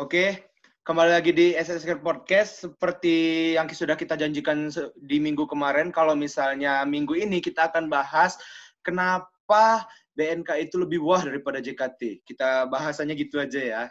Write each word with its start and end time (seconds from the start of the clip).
Oke, 0.00 0.48
kembali 0.80 1.12
lagi 1.12 1.28
di 1.28 1.52
SSK 1.52 2.00
Podcast. 2.00 2.64
Seperti 2.64 3.52
yang 3.52 3.68
sudah 3.68 4.00
kita 4.00 4.16
janjikan 4.16 4.72
di 4.96 5.20
minggu 5.20 5.44
kemarin, 5.44 5.92
kalau 5.92 6.16
misalnya 6.16 6.88
minggu 6.88 7.12
ini 7.20 7.36
kita 7.36 7.68
akan 7.68 7.92
bahas 7.92 8.40
kenapa 8.80 9.84
BNK 10.16 10.56
itu 10.64 10.80
lebih 10.80 11.04
wah 11.04 11.20
daripada 11.20 11.60
JKT. 11.60 12.24
Kita 12.24 12.64
bahasannya 12.72 13.12
gitu 13.12 13.44
aja 13.44 13.60
ya. 13.60 13.82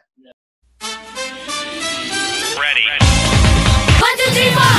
Ready. 2.58 2.86
One, 4.02 4.16
two, 4.18 4.30
three, 4.34 4.50
four. 4.50 4.79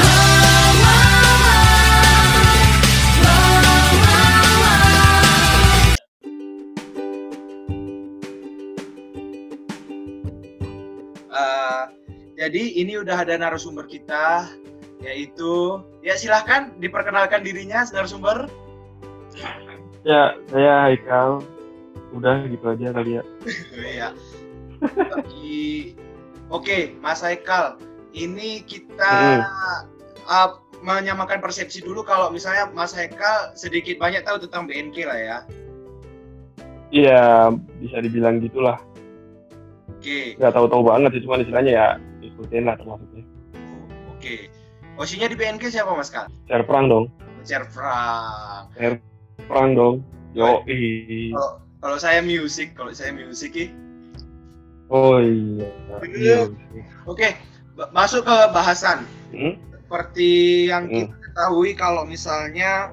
Jadi 12.40 12.80
ini 12.80 12.96
udah 12.96 13.20
ada 13.20 13.36
narasumber 13.36 13.84
kita 13.84 14.48
yaitu 15.04 15.84
ya 16.00 16.16
silahkan 16.16 16.72
diperkenalkan 16.80 17.44
dirinya 17.44 17.84
narasumber. 17.92 18.48
Ya, 20.08 20.40
saya 20.48 20.88
Haikal. 20.88 21.44
Udah 22.16 22.40
gitu 22.48 22.64
aja 22.64 22.96
kali 22.96 23.20
ya. 23.20 23.22
Iya. 23.76 24.08
Oke, 26.48 26.96
Mas 27.04 27.20
Haikal. 27.20 27.76
Ini 28.16 28.64
kita 28.64 29.12
hmm. 29.44 30.24
uh, 30.24 30.50
menyamakan 30.80 31.44
persepsi 31.44 31.84
dulu 31.84 32.00
kalau 32.00 32.32
misalnya 32.32 32.72
Mas 32.72 32.96
Haikal 32.96 33.52
sedikit 33.52 34.00
banyak 34.00 34.24
tahu 34.24 34.40
tentang 34.48 34.64
BNK 34.64 34.96
lah 35.04 35.20
ya. 35.20 35.38
Iya, 36.88 37.24
bisa 37.84 38.00
dibilang 38.00 38.40
gitulah. 38.40 38.80
Oke. 39.92 40.34
Okay. 40.34 40.40
Gak 40.40 40.56
tahu-tahu 40.56 40.88
banget 40.88 41.20
sih, 41.20 41.22
cuma 41.28 41.38
istilahnya 41.38 41.72
ya 41.76 41.88
ikutin 42.40 42.64
lah 42.64 42.76
termasuknya. 42.80 43.22
Oh, 43.22 44.16
Oke. 44.16 44.20
Okay. 44.20 44.40
Posisinya 44.96 45.28
di 45.32 45.36
BNK 45.36 45.64
siapa 45.68 45.92
Mas 45.92 46.08
Kal? 46.08 46.28
Share 46.48 46.64
perang 46.64 46.88
dong. 46.88 47.04
Share 47.44 47.68
perang. 47.68 48.68
Share 48.76 48.96
perang 49.48 49.70
dong. 49.76 49.96
Yo 50.32 50.64
Kalau 50.64 51.50
kalau 51.80 51.96
saya 51.96 52.20
musik, 52.20 52.76
kalau 52.76 52.92
saya 52.92 53.12
musik 53.16 53.56
ya. 53.56 53.66
Oh 54.90 55.22
iya. 55.22 55.70
iya. 56.12 56.38
Oke, 57.06 57.32
okay. 57.32 57.32
masuk 57.94 58.26
ke 58.26 58.36
bahasan. 58.52 59.06
Hmm? 59.32 59.56
Seperti 59.86 60.30
yang 60.68 60.90
hmm. 60.90 61.08
kita 61.08 61.16
ketahui 61.30 61.70
kalau 61.78 62.02
misalnya 62.04 62.92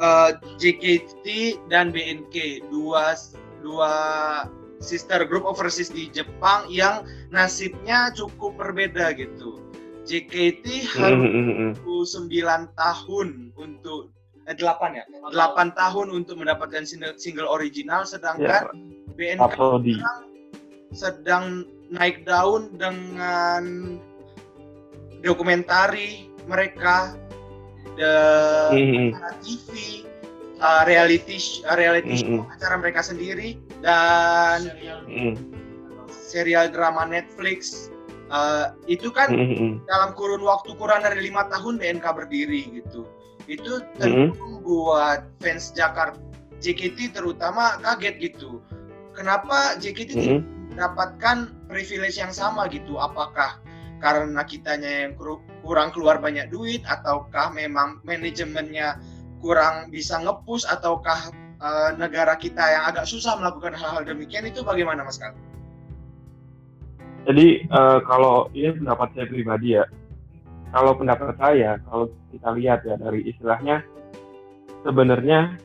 uh, 0.00 0.32
eh, 0.32 0.58
JKT 0.58 1.24
dan 1.68 1.92
BNK 1.92 2.66
dua 2.72 3.14
dua 3.60 3.92
sister 4.80 5.24
group 5.24 5.44
overseas 5.48 5.88
di 5.88 6.08
Jepang 6.12 6.68
yang 6.68 7.06
nasibnya 7.32 8.12
cukup 8.12 8.56
berbeda 8.60 9.16
gitu. 9.16 9.60
JKT 10.06 10.86
harus 10.94 12.14
9 12.14 12.30
tahun 12.78 13.28
untuk 13.58 14.14
eh, 14.46 14.54
8 14.54 14.62
ya, 14.94 15.04
8 15.34 15.74
tahun 15.74 16.06
untuk 16.14 16.38
mendapatkan 16.38 16.86
single, 16.86 17.18
single 17.18 17.50
original, 17.50 18.06
sedangkan 18.06 18.70
yeah. 18.70 19.14
BNK 19.18 19.58
sedang 20.94 21.66
naik 21.90 22.22
daun 22.22 22.70
dengan 22.78 23.98
dokumentari 25.26 26.30
mereka 26.46 27.18
the 27.98 28.14
TV 29.42 30.02
uh, 30.62 30.82
reality 30.86 31.38
uh, 31.66 31.74
reality 31.74 32.22
show 32.22 32.30
mm 32.30 32.42
-hmm. 32.46 32.54
acara 32.54 32.74
mereka 32.78 33.00
sendiri 33.02 33.58
dan 33.86 34.74
mm. 35.06 35.38
serial 36.10 36.66
drama 36.74 37.06
Netflix 37.06 37.86
uh, 38.34 38.74
itu 38.90 39.14
kan 39.14 39.30
mm 39.30 39.46
-hmm. 39.54 39.70
dalam 39.86 40.10
kurun 40.18 40.42
waktu 40.42 40.74
kurang 40.74 41.06
dari 41.06 41.22
lima 41.22 41.46
tahun 41.46 41.78
BNK 41.78 42.02
berdiri 42.02 42.82
gitu 42.82 43.06
itu 43.46 43.78
tentu 44.02 44.34
mm 44.34 44.34
-hmm. 44.34 44.42
membuat 44.42 45.30
fans 45.38 45.70
Jakarta 45.70 46.18
JKT 46.58 47.14
terutama 47.14 47.78
kaget 47.78 48.34
gitu 48.34 48.58
kenapa 49.14 49.78
JKT 49.78 50.10
mm 50.18 50.18
-hmm. 50.18 50.40
mendapatkan 50.74 51.54
privilege 51.70 52.18
yang 52.18 52.34
sama 52.34 52.66
gitu 52.66 52.98
apakah 52.98 53.62
karena 54.02 54.42
kitanya 54.44 55.08
yang 55.08 55.12
kurang 55.64 55.88
keluar 55.94 56.20
banyak 56.20 56.52
duit 56.52 56.84
ataukah 56.84 57.48
memang 57.54 58.02
manajemennya 58.04 59.00
kurang 59.40 59.88
bisa 59.88 60.20
ngepush 60.20 60.68
ataukah 60.68 61.32
uh, 61.60 61.90
negara 61.96 62.36
kita 62.36 62.62
yang 62.62 62.84
agak 62.88 63.08
susah 63.08 63.36
melakukan 63.40 63.76
hal-hal 63.76 64.02
demikian 64.04 64.48
itu 64.48 64.60
bagaimana 64.64 65.04
Mas 65.04 65.20
Kal? 65.20 65.32
Jadi 67.26 67.66
uh, 67.74 67.98
kalau 68.06 68.46
ini 68.54 68.70
pendapat 68.78 69.08
saya 69.18 69.26
pribadi 69.26 69.74
ya, 69.74 69.84
kalau 70.70 70.94
pendapat 70.94 71.34
saya 71.40 71.78
kalau 71.90 72.06
kita 72.30 72.48
lihat 72.54 72.80
ya 72.86 72.94
dari 72.98 73.26
istilahnya 73.26 73.82
sebenarnya 74.86 75.58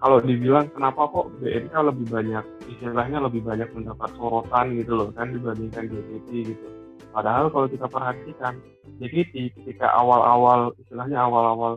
kalau 0.00 0.16
dibilang 0.24 0.72
kenapa 0.72 1.04
kok 1.12 1.28
BNK 1.44 1.74
lebih 1.76 2.06
banyak 2.08 2.44
istilahnya 2.72 3.18
lebih 3.20 3.44
banyak 3.44 3.68
mendapat 3.76 4.08
sorotan 4.16 4.72
gitu 4.80 4.96
loh 4.96 5.08
kan 5.12 5.28
dibandingkan 5.28 5.92
JKT 5.92 6.28
gitu. 6.56 6.66
Padahal 7.12 7.52
kalau 7.52 7.66
kita 7.68 7.84
perhatikan 7.84 8.56
JKT 8.96 9.60
ketika 9.60 9.92
awal-awal 9.92 10.72
istilahnya 10.80 11.20
awal-awal 11.20 11.76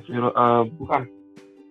uh, 0.00 0.64
bukan 0.80 1.04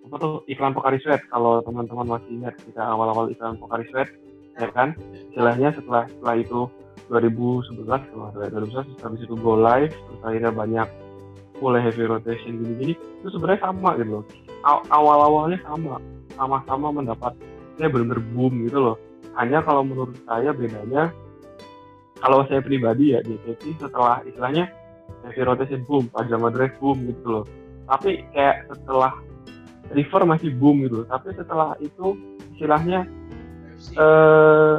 apa 0.10 0.16
tuh 0.18 0.36
iklan 0.50 0.74
Pokari 0.74 0.98
Sweat 1.06 1.22
kalau 1.30 1.62
teman-teman 1.62 2.18
masih 2.18 2.42
ingat 2.42 2.58
kita 2.66 2.82
awal-awal 2.82 3.30
iklan 3.30 3.62
Pokari 3.62 3.86
Sweat 3.94 4.10
ya 4.58 4.66
kan? 4.74 4.98
Istilahnya 5.14 5.70
setelah 5.78 6.10
setelah 6.10 6.36
itu 6.42 6.66
2011 7.14 7.86
setelah 7.86 8.30
2011 8.34 9.06
habis 9.06 9.22
itu 9.22 9.36
go 9.38 9.54
live 9.54 9.94
terus 9.94 10.22
akhirnya 10.26 10.50
banyak 10.50 10.88
mulai 11.62 11.86
heavy 11.86 12.10
rotation 12.10 12.58
gini-gini 12.58 12.94
itu 12.98 13.28
sebenarnya 13.30 13.70
sama 13.70 13.94
gitu 14.02 14.12
loh. 14.18 14.26
Awal-awalnya 14.90 15.62
sama 15.62 16.02
sama-sama 16.34 16.90
mendapat 16.90 17.38
saya 17.78 17.94
benar-benar 17.94 18.26
boom 18.34 18.66
gitu 18.66 18.80
loh. 18.82 18.98
Hanya 19.38 19.62
kalau 19.62 19.86
menurut 19.86 20.18
saya 20.26 20.50
bedanya 20.58 21.14
kalau 22.18 22.50
saya 22.50 22.66
pribadi 22.66 23.14
ya 23.14 23.22
JKT 23.22 23.78
setelah 23.78 24.26
istilahnya 24.26 24.74
heavy 25.22 25.42
rotation 25.46 25.86
boom 25.86 26.10
pajama 26.10 26.50
dress 26.50 26.74
boom 26.82 26.98
gitu 27.06 27.30
loh. 27.30 27.46
Tapi 27.86 28.26
kayak 28.34 28.74
setelah 28.74 29.14
River 29.94 30.22
masih 30.26 30.54
boom 30.54 30.86
gitu. 30.86 31.06
Tapi 31.10 31.34
setelah 31.34 31.74
itu 31.82 32.18
istilahnya 32.56 33.10
eh, 33.98 34.78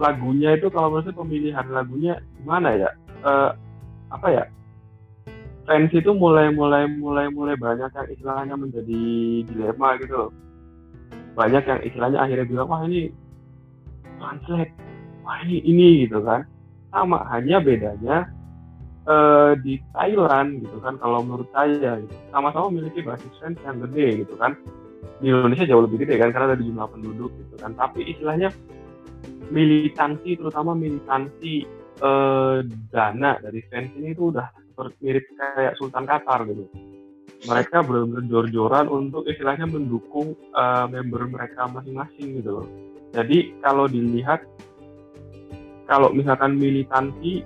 lagunya 0.00 0.58
itu 0.58 0.66
kalau 0.74 0.90
menurut 0.90 1.06
saya 1.06 1.16
pemilihan 1.16 1.66
lagunya 1.70 2.18
gimana 2.40 2.68
ya? 2.74 2.90
Eh, 3.22 3.50
apa 4.10 4.28
ya? 4.30 4.44
Fans 5.64 5.92
itu 5.96 6.12
mulai 6.12 6.52
mulai 6.52 6.84
mulai 6.84 7.32
mulai 7.32 7.56
banyak 7.56 7.88
yang 7.88 8.08
istilahnya 8.12 8.54
menjadi 8.58 9.02
dilema 9.48 9.96
gitu 10.02 10.28
loh. 10.28 10.30
Banyak 11.34 11.64
yang 11.64 11.80
istilahnya 11.80 12.18
akhirnya 12.20 12.46
bilang 12.46 12.68
wah 12.68 12.84
ini 12.84 13.08
translate. 14.20 14.74
Wah 15.24 15.40
ini 15.46 15.64
ini 15.64 16.04
gitu 16.04 16.20
kan. 16.20 16.44
Sama 16.92 17.24
hanya 17.32 17.64
bedanya 17.64 18.28
uh, 19.08 19.52
di 19.60 19.80
Thailand 19.92 20.64
gitu 20.64 20.76
kan 20.80 20.96
kalau 21.00 21.24
menurut 21.24 21.48
saya 21.52 22.00
gitu. 22.00 22.14
sama-sama 22.32 22.72
memiliki 22.72 23.04
basis 23.04 23.34
fans 23.40 23.58
yang 23.64 23.80
gede 23.88 24.24
gitu 24.26 24.34
kan. 24.36 24.56
Di 25.22 25.30
Indonesia 25.30 25.68
jauh 25.68 25.84
lebih 25.84 26.04
gede 26.04 26.20
kan 26.20 26.30
karena 26.34 26.52
ada 26.52 26.58
jumlah 26.60 26.88
penduduk 26.90 27.30
gitu 27.36 27.54
kan. 27.60 27.72
Tapi 27.76 28.04
istilahnya 28.10 28.50
militansi 29.52 30.40
terutama 30.40 30.72
militansi 30.72 31.64
uh, 32.00 32.64
dana 32.90 33.38
dari 33.40 33.60
fans 33.68 33.92
ini 33.96 34.16
itu 34.16 34.32
udah 34.32 34.48
mirip 35.00 35.24
kayak 35.38 35.78
Sultan 35.78 36.04
Qatar 36.08 36.48
gitu. 36.50 36.66
Mereka 37.44 37.84
benar-benar 37.84 38.24
jor-joran 38.24 38.86
untuk 38.88 39.28
istilahnya 39.28 39.68
mendukung 39.68 40.32
uh, 40.56 40.88
member 40.88 41.28
mereka 41.28 41.68
masing-masing 41.68 42.40
gitu 42.40 42.50
loh. 42.60 42.66
Jadi 43.14 43.54
kalau 43.62 43.86
dilihat 43.86 44.42
kalau 45.84 46.08
misalkan 46.12 46.56
militansi 46.56 47.44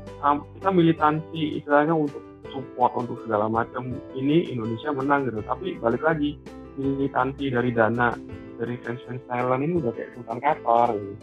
kita 0.59 0.71
militansi 0.71 1.59
istilahnya 1.59 1.95
untuk 1.95 2.23
support 2.49 2.93
untuk 2.97 3.19
segala 3.27 3.51
macam 3.51 3.93
ini 4.15 4.49
Indonesia 4.49 4.95
menang 4.95 5.29
gitu. 5.29 5.43
Tapi 5.45 5.77
balik 5.83 6.03
lagi 6.03 6.39
militansi 6.79 7.51
dari 7.51 7.71
dana 7.75 8.15
dari 8.59 8.75
fans-fans 8.83 9.23
Thailand 9.27 9.63
ini 9.67 9.75
udah 9.79 9.93
kayak 9.95 10.11
Sultan 10.19 10.39
Qatar 10.43 10.89
gitu. 10.95 11.15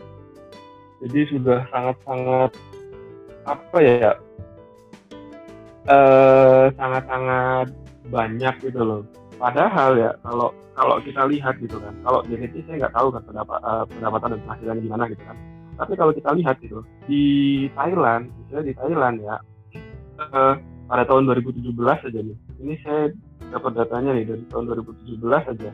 jadi 1.04 1.20
sudah 1.28 1.60
sangat-sangat 1.68 2.52
apa 3.44 3.78
ya 3.84 4.12
eh, 5.92 6.66
sangat-sangat 6.80 7.68
banyak 8.08 8.56
gitu 8.64 8.82
loh. 8.84 9.02
Padahal 9.36 10.00
ya 10.00 10.12
kalau 10.24 10.56
kalau 10.76 11.00
kita 11.04 11.24
lihat 11.28 11.60
gitu 11.64 11.80
kan 11.80 11.96
kalau 12.04 12.20
jadi 12.28 12.52
saya 12.68 12.88
nggak 12.88 12.96
tahu 12.96 13.08
kan 13.16 13.24
pendapat 13.24 13.60
uh, 13.64 13.84
pendapatan 13.88 14.30
dan 14.36 14.40
penghasilan 14.44 14.78
gimana 14.84 15.04
gitu 15.08 15.24
kan 15.24 15.38
tapi 15.76 15.94
kalau 16.00 16.16
kita 16.16 16.32
lihat 16.40 16.56
itu 16.64 16.80
di 17.04 17.24
Thailand, 17.76 18.32
misalnya 18.32 18.66
di 18.72 18.74
Thailand 18.80 19.16
ya, 19.20 19.36
eh, 20.24 20.56
pada 20.88 21.04
tahun 21.04 21.28
2017 21.28 22.00
saja 22.00 22.20
nih, 22.24 22.38
ini 22.64 22.74
saya 22.80 23.12
dapat 23.52 23.72
datanya 23.76 24.16
nih 24.16 24.24
dari 24.24 24.44
tahun 24.48 24.72
2017 24.72 25.44
saja, 25.44 25.72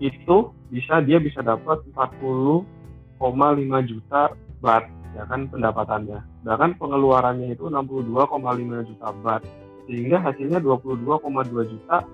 itu 0.00 0.36
bisa 0.68 1.00
dia 1.04 1.16
bisa 1.20 1.40
dapat 1.40 1.80
40,5 1.96 3.80
juta 3.88 4.36
bat 4.60 4.84
ya 5.16 5.24
kan 5.24 5.48
pendapatannya. 5.48 6.20
Bahkan 6.44 6.76
pengeluarannya 6.76 7.56
itu 7.56 7.68
62,5 7.68 8.88
juta 8.92 9.08
bat 9.24 9.42
sehingga 9.88 10.20
hasilnya 10.20 10.60
22,2 10.60 11.64
juta 11.64 12.04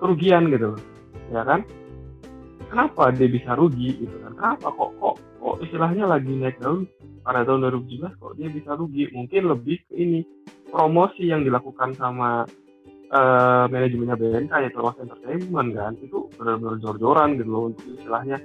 kerugian 0.00 0.48
gitu 0.48 0.72
ya 1.28 1.44
kan? 1.44 1.60
Kenapa 2.72 3.12
dia 3.12 3.28
bisa 3.28 3.52
rugi 3.52 4.00
gitu 4.00 4.16
kan 4.24 4.31
kenapa? 4.42 4.74
Kok 4.74 4.90
kok 4.98 5.16
kok 5.38 5.56
istilahnya 5.62 6.04
lagi 6.10 6.34
naik 6.34 6.58
daun 6.58 6.90
pada 7.22 7.46
tahun 7.46 7.70
2017 7.78 8.18
kok 8.18 8.34
dia 8.34 8.50
bisa 8.50 8.74
rugi? 8.74 9.06
Mungkin 9.14 9.42
lebih 9.46 9.78
ke 9.86 9.94
ini 9.94 10.26
promosi 10.66 11.30
yang 11.30 11.46
dilakukan 11.46 11.94
sama 11.94 12.42
uh, 13.14 13.64
manajemennya 13.70 14.18
BNK 14.18 14.52
yaitu 14.66 14.82
Los 14.82 14.98
Entertainment 14.98 15.70
kan? 15.78 15.94
Itu 16.02 16.26
benar-benar 16.34 16.82
jor-joran 16.82 17.38
gitu 17.38 17.50
loh 17.54 17.62
untuk 17.70 17.86
istilahnya 17.94 18.42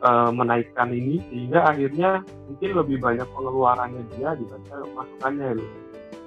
uh, 0.00 0.32
menaikkan 0.32 0.88
ini 0.96 1.20
sehingga 1.28 1.68
akhirnya 1.68 2.24
mungkin 2.48 2.70
lebih 2.72 2.96
banyak 3.04 3.28
pengeluarannya 3.36 4.00
dia 4.16 4.32
dibandingkan 4.40 4.88
masukannya 4.96 5.60
gitu. 5.60 5.76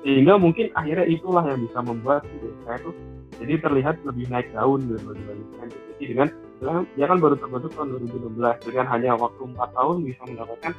sehingga 0.06 0.34
mungkin 0.38 0.70
akhirnya 0.78 1.10
itulah 1.10 1.42
yang 1.42 1.58
bisa 1.66 1.82
membuat 1.82 2.22
gitu, 2.30 2.54
saya 2.70 2.78
tuh 2.86 2.94
jadi 3.42 3.54
terlihat 3.66 3.98
lebih 4.06 4.30
naik 4.30 4.46
daun 4.54 4.86
gitu 4.86 5.10
dibandingkan 5.10 5.68
jadi 5.74 6.04
dengan 6.14 6.28
dia 6.60 7.06
kan 7.06 7.18
baru 7.22 7.38
terbentuk 7.38 7.72
tahun 7.78 8.02
2016 8.02 8.66
dengan 8.66 8.86
hanya 8.90 9.12
waktu 9.14 9.42
4 9.46 9.78
tahun 9.78 9.96
bisa 10.06 10.22
mendapatkan 10.26 10.74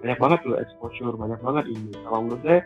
banyak 0.00 0.18
banget 0.18 0.40
loh 0.48 0.58
exposure 0.58 1.14
banyak 1.14 1.40
banget 1.44 1.64
ini. 1.70 1.92
Kalau 2.02 2.18
menurut 2.24 2.42
saya 2.42 2.60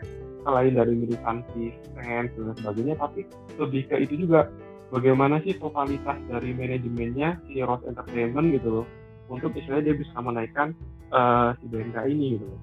selain 0.45 0.73
dari 0.73 0.93
militansi 0.93 1.63
fans 1.97 2.29
dan 2.37 2.53
sebagainya 2.57 2.95
tapi 2.97 3.25
lebih 3.57 3.81
ke 3.89 3.95
itu 4.05 4.25
juga 4.25 4.49
bagaimana 4.93 5.41
sih 5.41 5.57
totalitas 5.57 6.17
dari 6.29 6.53
manajemennya 6.53 7.41
si 7.49 7.61
Rose 7.65 7.85
Entertainment 7.89 8.53
gitu 8.53 8.81
loh 8.81 8.87
untuk 9.29 9.53
istilahnya 9.57 9.91
dia 9.91 9.95
bisa 9.97 10.17
menaikkan 10.21 10.77
uh, 11.09 11.57
si 11.57 11.65
BNK 11.65 11.97
ini 12.09 12.37
gitu 12.37 12.45
loh. 12.45 12.61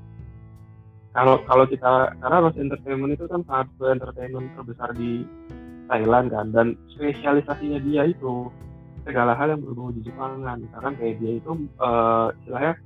Kalau 1.13 1.37
kalau 1.45 1.65
kita 1.69 2.17
karena 2.23 2.39
Rose 2.41 2.59
Entertainment 2.59 3.13
itu 3.15 3.27
kan 3.29 3.43
satu 3.45 3.85
entertainment 3.91 4.49
terbesar 4.57 4.91
di 4.97 5.27
Thailand 5.91 6.33
kan 6.33 6.47
dan 6.55 6.67
spesialisasinya 6.97 7.83
dia 7.85 8.09
itu 8.09 8.49
segala 9.03 9.35
hal 9.35 9.59
yang 9.59 9.63
berbau 9.67 9.91
di 9.91 10.01
Jepangan 10.07 10.63
misalkan 10.63 10.95
kayak 10.99 11.19
dia 11.19 11.33
itu 11.43 11.53
uh, 11.83 12.31
istilahnya 12.43 12.79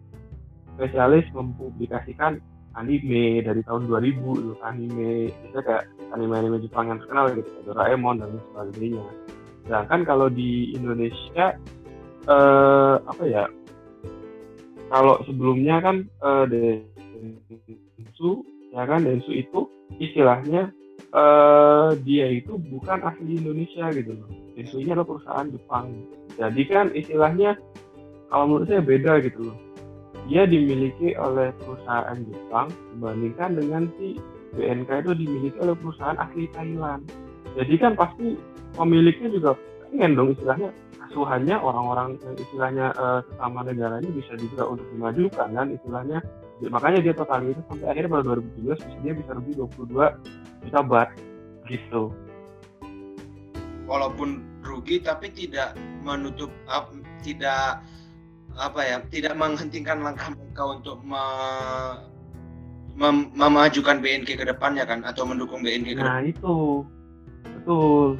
spesialis 0.76 1.24
mempublikasikan 1.32 2.40
anime 2.76 3.40
dari 3.40 3.64
tahun 3.64 3.88
2000 3.88 4.20
gitu 4.20 4.52
anime 4.60 5.32
bisa 5.32 5.58
kayak 5.64 5.84
anime-anime 6.12 6.60
Jepang 6.60 6.92
yang 6.92 7.00
terkenal 7.00 7.32
gitu 7.32 7.48
kayak 7.48 7.64
Doraemon 7.72 8.20
dan 8.20 8.36
sebagainya. 8.52 9.04
Sedangkan 9.64 10.00
kalau 10.04 10.28
di 10.28 10.76
Indonesia 10.76 11.56
eh, 12.28 12.96
apa 13.00 13.24
ya 13.24 13.48
kalau 14.92 15.18
sebelumnya 15.24 15.80
kan 15.82 15.96
eh, 16.06 16.44
Densu 17.96 18.44
ya 18.76 18.84
kan 18.84 19.02
Densu 19.02 19.32
itu 19.32 19.66
istilahnya 19.96 20.70
eh, 21.10 21.88
dia 22.04 22.26
itu 22.28 22.60
bukan 22.60 23.00
asli 23.02 23.40
Indonesia 23.40 23.88
gitu 23.90 24.12
loh 24.14 24.45
Ini 24.56 24.88
adalah 24.88 25.04
perusahaan 25.04 25.46
Jepang. 25.52 25.84
Jadi 26.40 26.62
kan 26.64 26.88
istilahnya 26.96 27.60
kalau 28.32 28.48
menurut 28.48 28.66
saya 28.72 28.80
beda 28.80 29.20
gitu 29.20 29.52
loh. 29.52 29.58
Dia 30.26 30.48
dimiliki 30.48 31.12
oleh 31.20 31.52
perusahaan 31.60 32.16
Jepang 32.24 32.72
dibandingkan 32.96 33.50
dengan 33.60 33.82
si 34.00 34.16
BNK 34.56 34.90
itu 35.04 35.12
dimiliki 35.12 35.58
oleh 35.60 35.76
perusahaan 35.76 36.16
asli 36.16 36.48
Thailand. 36.56 37.04
Jadi 37.54 37.74
kan 37.76 37.92
pasti 38.00 38.40
pemiliknya 38.74 39.28
juga 39.28 39.50
pengen 39.86 40.16
dong 40.16 40.32
istilahnya 40.32 40.72
asuhannya 41.04 41.56
orang-orang 41.60 42.16
istilahnya 42.40 42.96
uh, 42.96 43.20
sesama 43.28 43.60
negara 43.62 44.00
ini 44.02 44.24
bisa 44.24 44.34
juga 44.40 44.72
untuk 44.72 44.88
dimajukan 44.96 45.48
kan 45.52 45.68
istilahnya. 45.68 46.18
Makanya 46.64 47.04
dia 47.04 47.12
total 47.12 47.44
itu 47.44 47.60
sampai 47.68 47.92
akhirnya 47.92 48.10
pada 48.16 48.24
2017 48.40 49.04
dia 49.04 49.12
bisa 49.12 49.30
lebih 49.36 49.52
22 49.68 50.64
juta 50.64 50.80
bat 50.80 51.12
gitu 51.68 52.16
walaupun 53.86 54.42
rugi 54.66 55.00
tapi 55.00 55.30
tidak 55.30 55.78
menutup 56.02 56.50
uh, 56.66 56.86
tidak 57.22 57.80
apa 58.56 58.80
ya 58.82 58.96
tidak 59.12 59.34
menghentikan 59.36 60.00
langkah 60.00 60.32
mereka 60.32 60.62
untuk 60.64 60.98
me, 61.04 61.24
mem, 62.96 63.30
memajukan 63.36 64.00
BNK 64.00 64.40
ke 64.40 64.44
depannya 64.48 64.88
kan 64.88 65.04
atau 65.04 65.28
mendukung 65.28 65.60
BNK 65.60 66.00
ke 66.00 66.02
Nah, 66.02 66.24
itu. 66.24 66.82
Betul. 67.44 68.16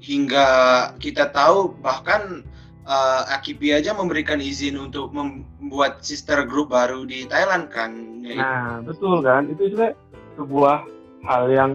Hingga 0.00 0.48
kita 0.96 1.28
tahu 1.28 1.76
bahkan 1.84 2.40
uh, 2.88 3.22
Akibi 3.36 3.76
aja 3.76 3.92
memberikan 3.92 4.40
izin 4.40 4.80
untuk 4.80 5.12
membuat 5.12 6.00
sister 6.00 6.48
group 6.48 6.72
baru 6.72 7.04
di 7.04 7.28
Thailand 7.28 7.68
kan. 7.68 7.92
Nah, 8.24 8.80
betul 8.80 9.20
kan? 9.20 9.52
Itu 9.52 9.68
juga 9.68 9.92
sebuah 10.40 10.88
hal 11.28 11.52
yang 11.52 11.70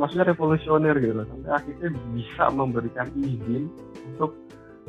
maksudnya 0.00 0.32
revolusioner 0.32 0.94
gitu 1.00 1.14
loh. 1.20 1.26
Sampai 1.28 1.50
akhirnya 1.52 1.88
bisa 2.14 2.44
memberikan 2.52 3.06
izin 3.18 3.68
untuk 4.14 4.36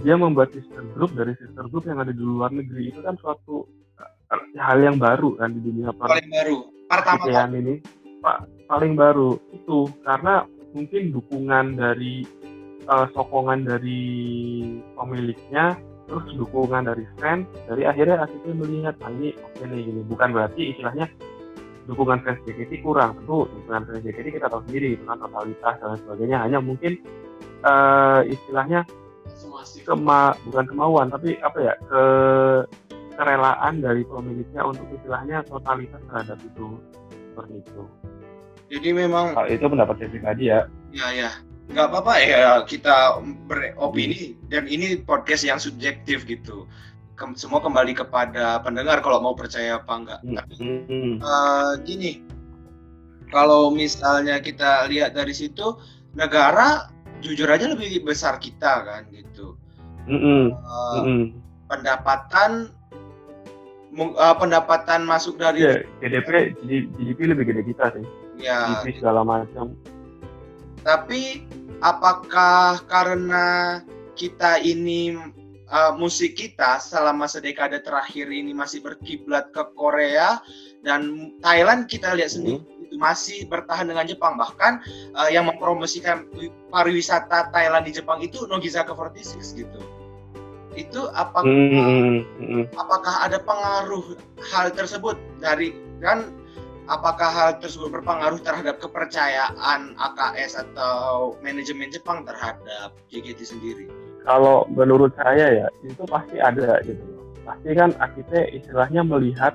dia 0.01 0.17
membuat 0.17 0.49
sister 0.55 0.81
group 0.97 1.13
dari 1.13 1.37
sister 1.37 1.69
group 1.69 1.85
yang 1.85 2.01
ada 2.01 2.09
di 2.09 2.23
luar 2.23 2.49
negeri 2.49 2.89
itu 2.89 2.99
kan 3.05 3.13
suatu 3.21 3.69
uh, 4.01 4.41
hal 4.57 4.81
yang 4.81 4.97
baru 4.97 5.37
kan 5.37 5.53
di 5.53 5.61
dunia 5.61 5.93
paling 5.93 6.27
baru. 6.31 6.57
Pertama 6.89 7.53
ini. 7.53 7.75
Pak 8.23 8.37
paling 8.71 8.93
baru 8.95 9.37
itu. 9.53 9.91
Karena 10.01 10.47
mungkin 10.73 11.13
dukungan 11.13 11.77
dari 11.77 12.25
uh, 12.89 13.05
sokongan 13.13 13.67
dari 13.67 14.01
pemiliknya 14.97 15.77
terus 16.03 16.27
dukungan 16.35 16.83
dari 16.83 17.07
fans 17.15 17.47
dari 17.63 17.87
akhirnya 17.87 18.27
akhirnya 18.27 18.53
melihat 18.59 18.95
ah, 18.99 19.11
ini 19.13 19.31
oke 19.39 19.55
okay 19.55 19.65
nih 19.69 19.79
gini. 19.87 20.01
Bukan 20.07 20.29
berarti 20.35 20.61
istilahnya 20.75 21.05
dukungan 21.83 22.23
fans 22.23 22.39
JKT 22.47 22.83
kurang 22.83 23.19
tentu 23.19 23.45
dukungan 23.47 23.83
fans 23.87 24.01
JKT 24.03 24.27
kita 24.39 24.47
tahu 24.47 24.61
sendiri 24.69 24.95
kan 25.03 25.19
totalitas 25.19 25.75
dan 25.79 25.97
sebagainya 25.99 26.37
hanya 26.43 26.59
mungkin 26.63 26.99
uh, 27.67 28.21
istilahnya 28.23 28.87
kema 29.83 30.35
bukan 30.47 30.65
kemauan 30.67 31.07
tapi 31.11 31.35
apa 31.43 31.57
ya 31.59 31.73
ke 31.83 32.03
kerelaan 33.13 33.83
dari 33.83 34.01
pemiliknya 34.07 34.61
untuk 34.65 34.87
istilahnya 34.95 35.45
totalitas 35.45 36.01
terhadap 36.09 36.39
itu 36.41 36.67
seperti 37.33 37.55
itu. 37.61 37.83
Jadi 38.73 38.89
memang 38.95 39.37
Hal 39.37 39.53
itu 39.53 39.65
pendapat 39.69 40.01
saya 40.01 40.09
pribadi 40.09 40.43
ya. 40.49 40.65
Ya 40.93 41.07
ya, 41.13 41.29
nggak 41.69 41.87
apa-apa 41.93 42.13
ya 42.21 42.61
kita 42.65 43.21
beropini 43.45 44.37
dan 44.49 44.65
ini 44.65 44.97
podcast 44.97 45.45
yang 45.45 45.61
subjektif 45.61 46.25
gitu. 46.25 46.65
Kem 47.13 47.37
semua 47.37 47.61
kembali 47.61 47.93
kepada 47.93 48.57
pendengar 48.65 49.05
kalau 49.05 49.21
mau 49.21 49.37
percaya 49.37 49.77
apa 49.77 49.93
enggak. 49.93 50.19
Hmm. 50.25 50.35
Tapi 50.37 50.55
uh, 51.21 51.71
gini, 51.85 52.25
kalau 53.33 53.73
misalnya 53.73 54.37
kita 54.41 54.85
lihat 54.89 55.17
dari 55.17 55.33
situ 55.33 55.77
negara 56.13 56.93
jujur 57.25 57.49
aja 57.49 57.65
lebih 57.65 58.05
besar 58.05 58.37
kita 58.37 58.85
kan 58.85 59.01
gitu 59.09 59.57
-hmm. 60.05 60.53
Uh, 60.53 60.93
-hmm. 61.01 61.23
pendapatan 61.65 62.69
uh, 63.97 64.35
pendapatan 64.37 65.07
masuk 65.07 65.41
dari 65.41 65.65
yeah, 65.65 65.81
GDP 66.03 66.53
GDP 66.61 67.19
lebih 67.33 67.45
gede 67.49 67.63
kita 67.73 67.85
sih 67.97 68.05
ya 68.37 68.83
GDP 68.83 69.01
segala 69.01 69.25
macam 69.25 69.73
tapi 70.83 71.47
apakah 71.79 72.83
karena 72.91 73.79
kita 74.13 74.59
ini 74.61 75.15
uh, 75.73 75.97
musik 75.97 76.37
kita 76.37 76.77
selama 76.77 77.25
sedekade 77.25 77.81
terakhir 77.81 78.29
ini 78.29 78.53
masih 78.53 78.85
berkiblat 78.85 79.49
ke 79.49 79.65
Korea 79.73 80.37
dan 80.85 81.33
Thailand 81.41 81.89
kita 81.89 82.13
lihat 82.13 82.37
sendiri 82.37 82.61
mm 82.61 82.63
-hmm 82.63 82.73
itu 82.93 83.01
masih 83.01 83.49
bertahan 83.49 83.89
dengan 83.89 84.05
Jepang 84.05 84.37
bahkan 84.37 84.77
uh, 85.17 85.25
yang 85.25 85.49
mempromosikan 85.49 86.29
pariwisata 86.69 87.49
Thailand 87.49 87.89
di 87.89 87.97
Jepang 87.97 88.21
itu 88.21 88.45
Nogizaka 88.45 88.93
46 88.93 89.41
gitu 89.57 89.81
itu 90.77 91.01
apakah 91.17 91.49
mm 91.49 92.21
-hmm. 92.37 92.63
apakah 92.77 93.25
ada 93.25 93.41
pengaruh 93.41 94.13
hal 94.53 94.69
tersebut 94.69 95.17
dari 95.41 95.73
kan 96.05 96.29
apakah 96.85 97.29
hal 97.33 97.51
tersebut 97.57 97.89
berpengaruh 97.89 98.37
terhadap 98.41 98.77
kepercayaan 98.77 99.97
AKS 99.97 100.61
atau 100.69 101.33
manajemen 101.41 101.89
Jepang 101.89 102.25
terhadap 102.25 102.93
JKT 103.09 103.41
sendiri? 103.41 103.85
Kalau 104.23 104.63
menurut 104.71 105.11
saya 105.19 105.63
ya 105.63 105.67
itu 105.83 106.03
pasti 106.07 106.39
ada 106.39 106.79
gitu. 106.87 107.03
Pasti 107.43 107.69
kan 107.75 107.91
akhirnya 107.99 108.43
istilahnya 108.55 109.01
melihat 109.03 109.53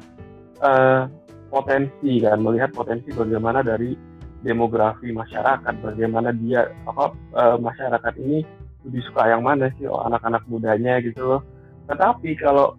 uh, 0.60 1.08
potensi 1.48 2.20
kan 2.20 2.44
melihat 2.44 2.70
potensi 2.76 3.08
bagaimana 3.16 3.64
dari 3.64 3.96
demografi 4.44 5.10
masyarakat 5.10 5.74
bagaimana 5.82 6.30
dia 6.30 6.70
apa 6.86 7.10
e, 7.34 7.42
masyarakat 7.58 8.14
ini 8.22 8.38
lebih 8.86 9.02
suka 9.10 9.34
yang 9.34 9.42
mana 9.42 9.66
sih 9.74 9.90
oh, 9.90 9.98
anak-anak 10.06 10.46
mudanya 10.46 11.02
gitu 11.02 11.24
loh. 11.24 11.42
Tetapi 11.90 12.38
kalau 12.38 12.78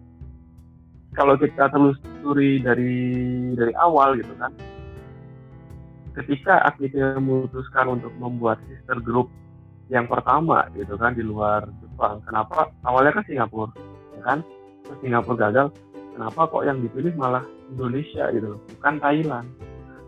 kalau 1.12 1.34
kita 1.36 1.68
telusuri 1.68 2.62
dari 2.62 2.96
dari 3.58 3.74
awal 3.76 4.16
gitu 4.16 4.32
kan 4.40 4.54
ketika 6.16 6.64
akhirnya 6.66 7.18
memutuskan 7.18 7.98
untuk 8.00 8.14
membuat 8.18 8.58
sister 8.66 8.98
group 9.02 9.28
yang 9.90 10.06
pertama 10.06 10.70
gitu 10.78 10.94
kan 10.94 11.12
di 11.18 11.26
luar 11.26 11.66
Jepang. 11.82 12.22
Kenapa? 12.24 12.70
Awalnya 12.86 13.20
kan 13.20 13.24
Singapura 13.26 13.74
ya 14.16 14.22
kan? 14.22 14.38
Terus 14.86 14.98
Singapura 15.02 15.50
gagal 15.50 15.66
kenapa 16.14 16.40
kok 16.46 16.64
yang 16.64 16.78
dipilih 16.78 17.12
malah 17.18 17.44
Indonesia 17.74 18.30
gitu 18.30 18.56
bukan 18.78 18.94
Thailand? 19.02 19.46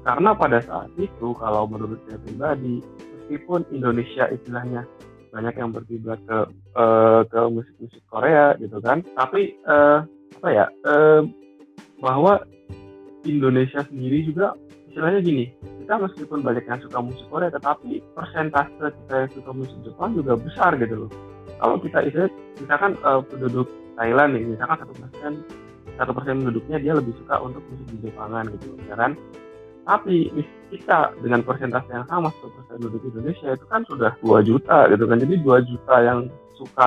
Karena 0.02 0.30
pada 0.34 0.58
saat 0.62 0.90
itu 0.98 1.34
kalau 1.38 1.66
menurut 1.66 1.98
saya 2.06 2.18
pribadi 2.22 2.82
meskipun 3.32 3.66
Indonesia 3.70 4.26
istilahnya 4.30 4.82
banyak 5.32 5.54
yang 5.56 5.70
berkiblat 5.72 6.20
ke 6.28 6.38
uh, 6.76 7.24
ke 7.24 7.40
musik-musik 7.48 8.04
Korea 8.12 8.52
gitu 8.60 8.76
kan 8.84 9.00
tapi 9.16 9.56
uh, 9.64 10.04
apa 10.36 10.48
ya 10.52 10.66
uh, 10.84 11.24
bahwa 12.04 12.44
Indonesia 13.24 13.80
sendiri 13.88 14.28
juga 14.28 14.52
istilahnya 14.92 15.24
gini 15.24 15.44
kita 15.82 15.98
meskipun 15.98 16.46
banyak 16.46 16.64
yang 16.70 16.78
suka 16.78 16.98
musik 17.02 17.26
Korea 17.26 17.50
tetapi 17.50 17.98
persentase 18.14 18.94
kita 18.94 19.14
yang 19.26 19.30
suka 19.34 19.50
musik 19.50 19.78
Jepang 19.82 20.14
juga 20.14 20.38
besar 20.38 20.78
gitu 20.78 21.06
loh. 21.06 21.10
Kalau 21.58 21.76
kita 21.82 21.98
istilah 22.06 22.30
misalkan 22.62 22.92
uh, 23.02 23.20
penduduk 23.26 23.66
Thailand 23.98 24.30
nih 24.38 24.44
misalkan 24.54 24.78
satu 24.86 24.94
persen 24.94 25.32
satu 25.98 26.10
persen 26.14 26.34
penduduknya 26.40 26.78
dia 26.78 26.92
lebih 26.94 27.12
suka 27.18 27.42
untuk 27.42 27.60
musik 27.68 27.86
di 27.90 27.98
Jepangan 28.06 28.44
gitu 28.54 28.78
ya 28.86 28.94
kan? 28.94 29.12
Tapi 29.82 30.30
kita 30.70 31.18
dengan 31.18 31.42
persentase 31.42 31.90
yang 31.90 32.06
sama 32.06 32.30
satu 32.38 32.48
persen 32.54 32.74
penduduk 32.78 33.02
Indonesia 33.10 33.48
itu 33.50 33.66
kan 33.66 33.82
sudah 33.90 34.14
2 34.22 34.48
juta 34.48 34.78
gitu 34.86 35.04
kan. 35.10 35.18
Jadi 35.18 35.34
2 35.42 35.68
juta 35.68 35.94
yang 35.98 36.18
suka 36.54 36.86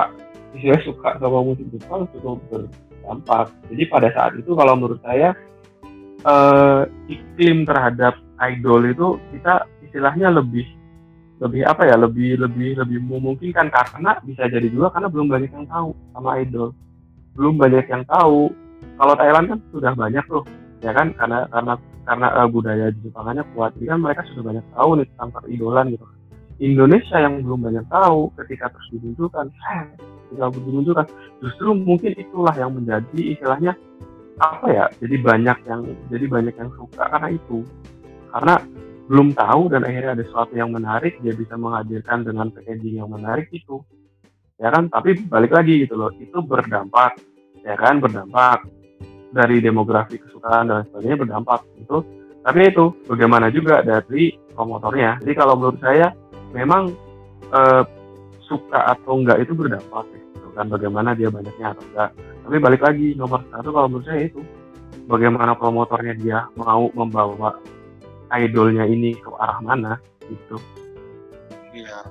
istilahnya 0.56 0.80
suka 0.88 1.08
sama 1.20 1.38
musik 1.44 1.68
Jepang 1.68 2.08
cukup 2.16 2.40
berdampak. 2.48 3.52
Jadi 3.68 3.82
pada 3.92 4.08
saat 4.16 4.32
itu 4.40 4.56
kalau 4.56 4.72
menurut 4.80 5.00
saya 5.04 5.36
uh, 6.24 6.88
iklim 7.06 7.68
terhadap 7.68 8.16
idol 8.40 8.82
itu 8.86 9.08
kita 9.32 9.64
istilahnya 9.84 10.28
lebih 10.32 10.66
lebih 11.36 11.68
apa 11.68 11.84
ya 11.84 12.00
lebih 12.00 12.40
lebih 12.40 12.80
lebih 12.80 12.98
memungkinkan 13.04 13.68
karena 13.68 14.16
bisa 14.24 14.48
jadi 14.48 14.72
juga 14.72 14.88
karena 14.96 15.12
belum 15.12 15.28
banyak 15.28 15.50
yang 15.52 15.66
tahu 15.68 15.92
sama 16.16 16.30
idol. 16.40 16.72
Belum 17.36 17.54
banyak 17.60 17.84
yang 17.92 18.04
tahu. 18.08 18.48
Kalau 18.96 19.14
Thailand 19.16 19.46
kan 19.52 19.58
sudah 19.68 19.92
banyak 19.92 20.24
tuh 20.24 20.44
ya 20.80 20.96
kan? 20.96 21.12
Karena 21.20 21.44
karena 21.52 21.74
karena 22.08 22.26
uh, 22.40 22.48
budaya 22.48 22.88
Jepangannya 23.04 23.44
kuat. 23.52 23.76
Jadi 23.76 23.86
kan 23.92 24.00
mereka 24.00 24.24
sudah 24.32 24.44
banyak 24.48 24.64
tahu 24.72 24.90
nih 24.96 25.06
tentang 25.12 25.30
peridolan 25.36 25.86
gitu. 25.92 26.06
Indonesia 26.56 27.16
yang 27.20 27.44
belum 27.44 27.68
banyak 27.68 27.84
tahu 27.92 28.32
ketika 28.40 28.72
terus 28.72 28.88
dimunculkan 28.96 29.52
eh, 29.52 29.92
ketika 30.32 30.48
dimunculkan 30.56 31.06
justru 31.44 31.76
mungkin 31.76 32.16
itulah 32.16 32.56
yang 32.56 32.72
menjadi 32.72 33.20
istilahnya 33.36 33.76
apa 34.40 34.66
ya 34.68 34.84
jadi 35.00 35.16
banyak 35.20 35.58
yang 35.68 35.80
jadi 36.08 36.24
banyak 36.28 36.54
yang 36.56 36.70
suka 36.76 37.04
karena 37.12 37.28
itu 37.32 37.60
karena 38.30 38.54
belum 39.06 39.38
tahu 39.38 39.70
dan 39.70 39.86
akhirnya 39.86 40.18
ada 40.18 40.24
sesuatu 40.26 40.52
yang 40.58 40.74
menarik 40.74 41.14
dia 41.22 41.30
bisa 41.30 41.54
menghadirkan 41.54 42.26
dengan 42.26 42.50
packaging 42.50 42.98
yang 42.98 43.10
menarik 43.10 43.46
itu. 43.54 43.82
Ya 44.58 44.72
kan? 44.74 44.90
Tapi 44.90 45.26
balik 45.30 45.54
lagi 45.54 45.86
gitu 45.86 45.94
loh 45.94 46.10
itu 46.18 46.38
berdampak 46.42 47.14
ya 47.62 47.78
kan? 47.78 48.02
Berdampak 48.02 48.66
dari 49.30 49.62
demografi 49.62 50.18
kesukaan 50.18 50.70
dan 50.70 50.82
sebagainya 50.90 51.18
berdampak 51.22 51.60
itu 51.78 52.02
tapi 52.46 52.70
itu 52.70 52.94
bagaimana 53.10 53.50
juga 53.50 53.82
dari 53.82 54.34
promotornya. 54.54 55.18
Jadi 55.22 55.34
kalau 55.34 55.58
menurut 55.58 55.82
saya 55.82 56.14
memang 56.54 56.94
eh, 57.50 57.82
suka 58.46 58.94
atau 58.94 59.18
enggak 59.18 59.42
itu 59.42 59.54
berdampak 59.54 60.06
gitu 60.14 60.50
kan? 60.54 60.66
Bagaimana 60.66 61.14
dia 61.14 61.30
banyaknya 61.30 61.74
atau 61.74 61.82
enggak. 61.90 62.10
Tapi 62.46 62.56
balik 62.62 62.82
lagi 62.82 63.18
nomor 63.18 63.42
satu 63.50 63.70
kalau 63.70 63.86
menurut 63.90 64.06
saya 64.06 64.30
itu 64.30 64.42
bagaimana 65.10 65.54
promotornya 65.58 66.14
dia 66.18 66.38
mau 66.54 66.86
membawa 66.94 67.58
idolnya 68.34 68.84
ini 68.86 69.14
ke 69.14 69.28
arah 69.38 69.58
mana 69.62 69.92
gitu 70.26 70.56
iya 71.76 72.06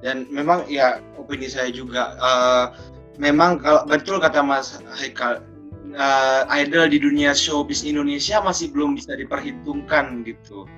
dan 0.00 0.24
memang 0.32 0.64
ya 0.66 0.98
opini 1.20 1.46
saya 1.46 1.68
juga 1.68 2.16
uh, 2.18 2.72
memang 3.20 3.60
kalau 3.60 3.84
betul 3.84 4.16
kata 4.16 4.40
Mas 4.40 4.80
Haikal 4.96 5.44
uh, 5.96 6.42
idol 6.56 6.88
di 6.90 6.98
dunia 7.02 7.36
showbiz 7.36 7.82
Indonesia 7.82 8.38
masih 8.40 8.70
belum 8.70 8.96
bisa 8.96 9.16
diperhitungkan 9.16 10.22
gitu. 10.24 10.68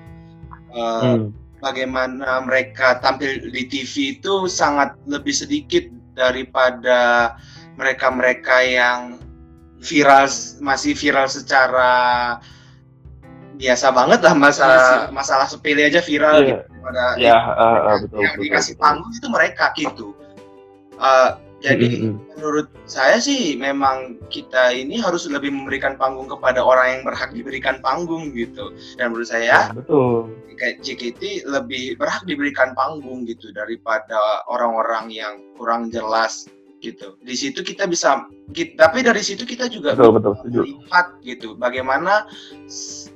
Uh, 0.73 1.01
hmm. 1.01 1.23
Bagaimana 1.63 2.43
mereka 2.43 2.99
tampil 2.99 3.47
di 3.47 3.63
TV 3.71 4.19
itu 4.19 4.51
sangat 4.51 4.99
lebih 5.07 5.31
sedikit 5.31 5.87
daripada 6.11 7.33
mereka-mereka 7.79 8.59
yang 8.67 9.15
viral 9.79 10.27
masih 10.59 10.91
viral 10.91 11.31
secara 11.31 11.91
biasa 13.57 13.93
banget 13.93 14.19
lah 14.25 14.33
masalah 14.33 14.77
yes, 14.77 14.89
iya 14.89 15.13
masalah 15.13 15.45
sepele 15.45 15.81
aja 15.85 16.01
viral 16.01 16.41
yeah. 16.41 16.47
gitu 16.49 16.63
pada 16.83 17.03
yeah, 17.15 17.41
uh, 17.53 17.63
uh, 17.63 17.97
betul, 18.03 18.19
yang 18.19 18.35
betul, 18.35 18.45
dikasih 18.49 18.73
betul. 18.75 18.83
panggung 18.83 19.11
itu 19.13 19.27
mereka 19.29 19.65
gitu. 19.77 20.07
Uh, 20.99 21.29
jadi 21.63 21.87
mm 21.87 21.95
-hmm. 21.95 22.15
menurut 22.35 22.67
saya 22.83 23.23
sih 23.23 23.55
memang 23.55 24.19
kita 24.27 24.75
ini 24.75 24.99
harus 24.99 25.23
lebih 25.31 25.47
memberikan 25.47 25.95
panggung 25.95 26.27
kepada 26.27 26.59
orang 26.59 26.99
yang 26.99 27.01
berhak 27.07 27.31
diberikan 27.31 27.79
panggung 27.79 28.35
gitu. 28.35 28.75
Dan 28.99 29.15
menurut 29.15 29.31
saya 29.31 29.47
ya, 29.47 29.61
betul. 29.71 30.27
Kayak 30.59 30.83
JKT 30.83 31.47
lebih 31.47 31.95
berhak 31.95 32.27
diberikan 32.27 32.75
panggung 32.75 33.23
gitu 33.23 33.55
daripada 33.55 34.43
orang-orang 34.51 35.07
yang 35.07 35.39
kurang 35.55 35.87
jelas 35.87 36.51
gitu. 36.83 37.15
Di 37.23 37.35
situ 37.39 37.63
kita 37.63 37.87
bisa 37.87 38.27
kita, 38.51 38.91
tapi 38.91 39.07
dari 39.07 39.23
situ 39.23 39.47
kita 39.47 39.71
juga 39.71 39.95
betul, 39.95 40.19
betul, 40.19 40.33
melihat 40.51 41.07
gitu 41.23 41.55
bagaimana 41.55 42.27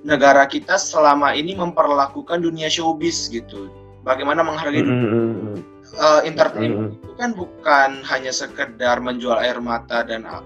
negara 0.07 0.47
kita 0.47 0.79
selama 0.79 1.35
ini 1.35 1.59
memperlakukan 1.59 2.39
dunia 2.39 2.71
showbiz 2.71 3.27
gitu. 3.27 3.67
Bagaimana 4.07 4.39
menghargai 4.39 4.87
mm 4.87 5.03
-hmm 5.03 5.77
uh, 5.95 6.21
entertainment 6.23 6.93
mm-hmm. 6.93 7.03
itu 7.03 7.11
kan 7.15 7.29
bukan 7.31 7.89
hanya 8.03 8.31
sekedar 8.33 8.99
menjual 8.99 9.39
air 9.39 9.57
mata 9.63 10.03
dan 10.03 10.27
uh, 10.27 10.43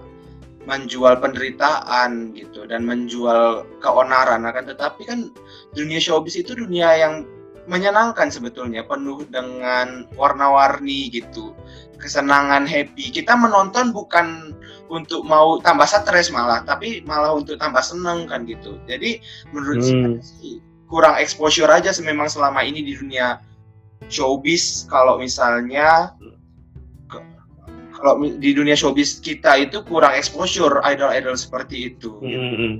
menjual 0.62 1.18
penderitaan 1.18 2.30
gitu 2.38 2.70
dan 2.70 2.86
menjual 2.86 3.66
keonaran 3.82 4.46
akan 4.46 4.70
tetapi 4.70 5.02
kan 5.02 5.34
dunia 5.74 5.98
showbiz 5.98 6.38
itu 6.38 6.54
dunia 6.54 6.94
yang 6.94 7.26
menyenangkan 7.70 8.28
sebetulnya 8.28 8.82
penuh 8.82 9.22
dengan 9.30 10.10
warna-warni 10.18 11.12
gitu 11.14 11.54
kesenangan 12.02 12.66
happy 12.66 13.14
kita 13.14 13.38
menonton 13.38 13.94
bukan 13.94 14.58
untuk 14.90 15.22
mau 15.22 15.62
tambah 15.62 15.86
stres 15.86 16.34
malah 16.34 16.66
tapi 16.66 17.06
malah 17.06 17.38
untuk 17.38 17.56
tambah 17.56 17.80
seneng 17.80 18.26
kan 18.26 18.42
gitu 18.44 18.76
jadi 18.90 19.22
menurut 19.54 19.78
hmm. 19.78 19.86
saya 19.86 20.08
sih 20.20 20.54
kurang 20.90 21.16
exposure 21.16 21.70
aja 21.70 21.94
memang 22.02 22.26
selama 22.26 22.60
ini 22.66 22.82
di 22.82 22.98
dunia 22.98 23.40
showbiz 24.10 24.84
kalau 24.90 25.16
misalnya 25.16 26.12
kalau 28.02 28.18
di 28.18 28.50
dunia 28.50 28.74
showbiz 28.74 29.22
kita 29.22 29.62
itu 29.62 29.78
kurang 29.86 30.18
exposure 30.18 30.82
idol-idol 30.82 31.38
seperti 31.38 31.94
itu. 31.94 32.18
Mm 32.18 32.34
-hmm. 32.34 32.72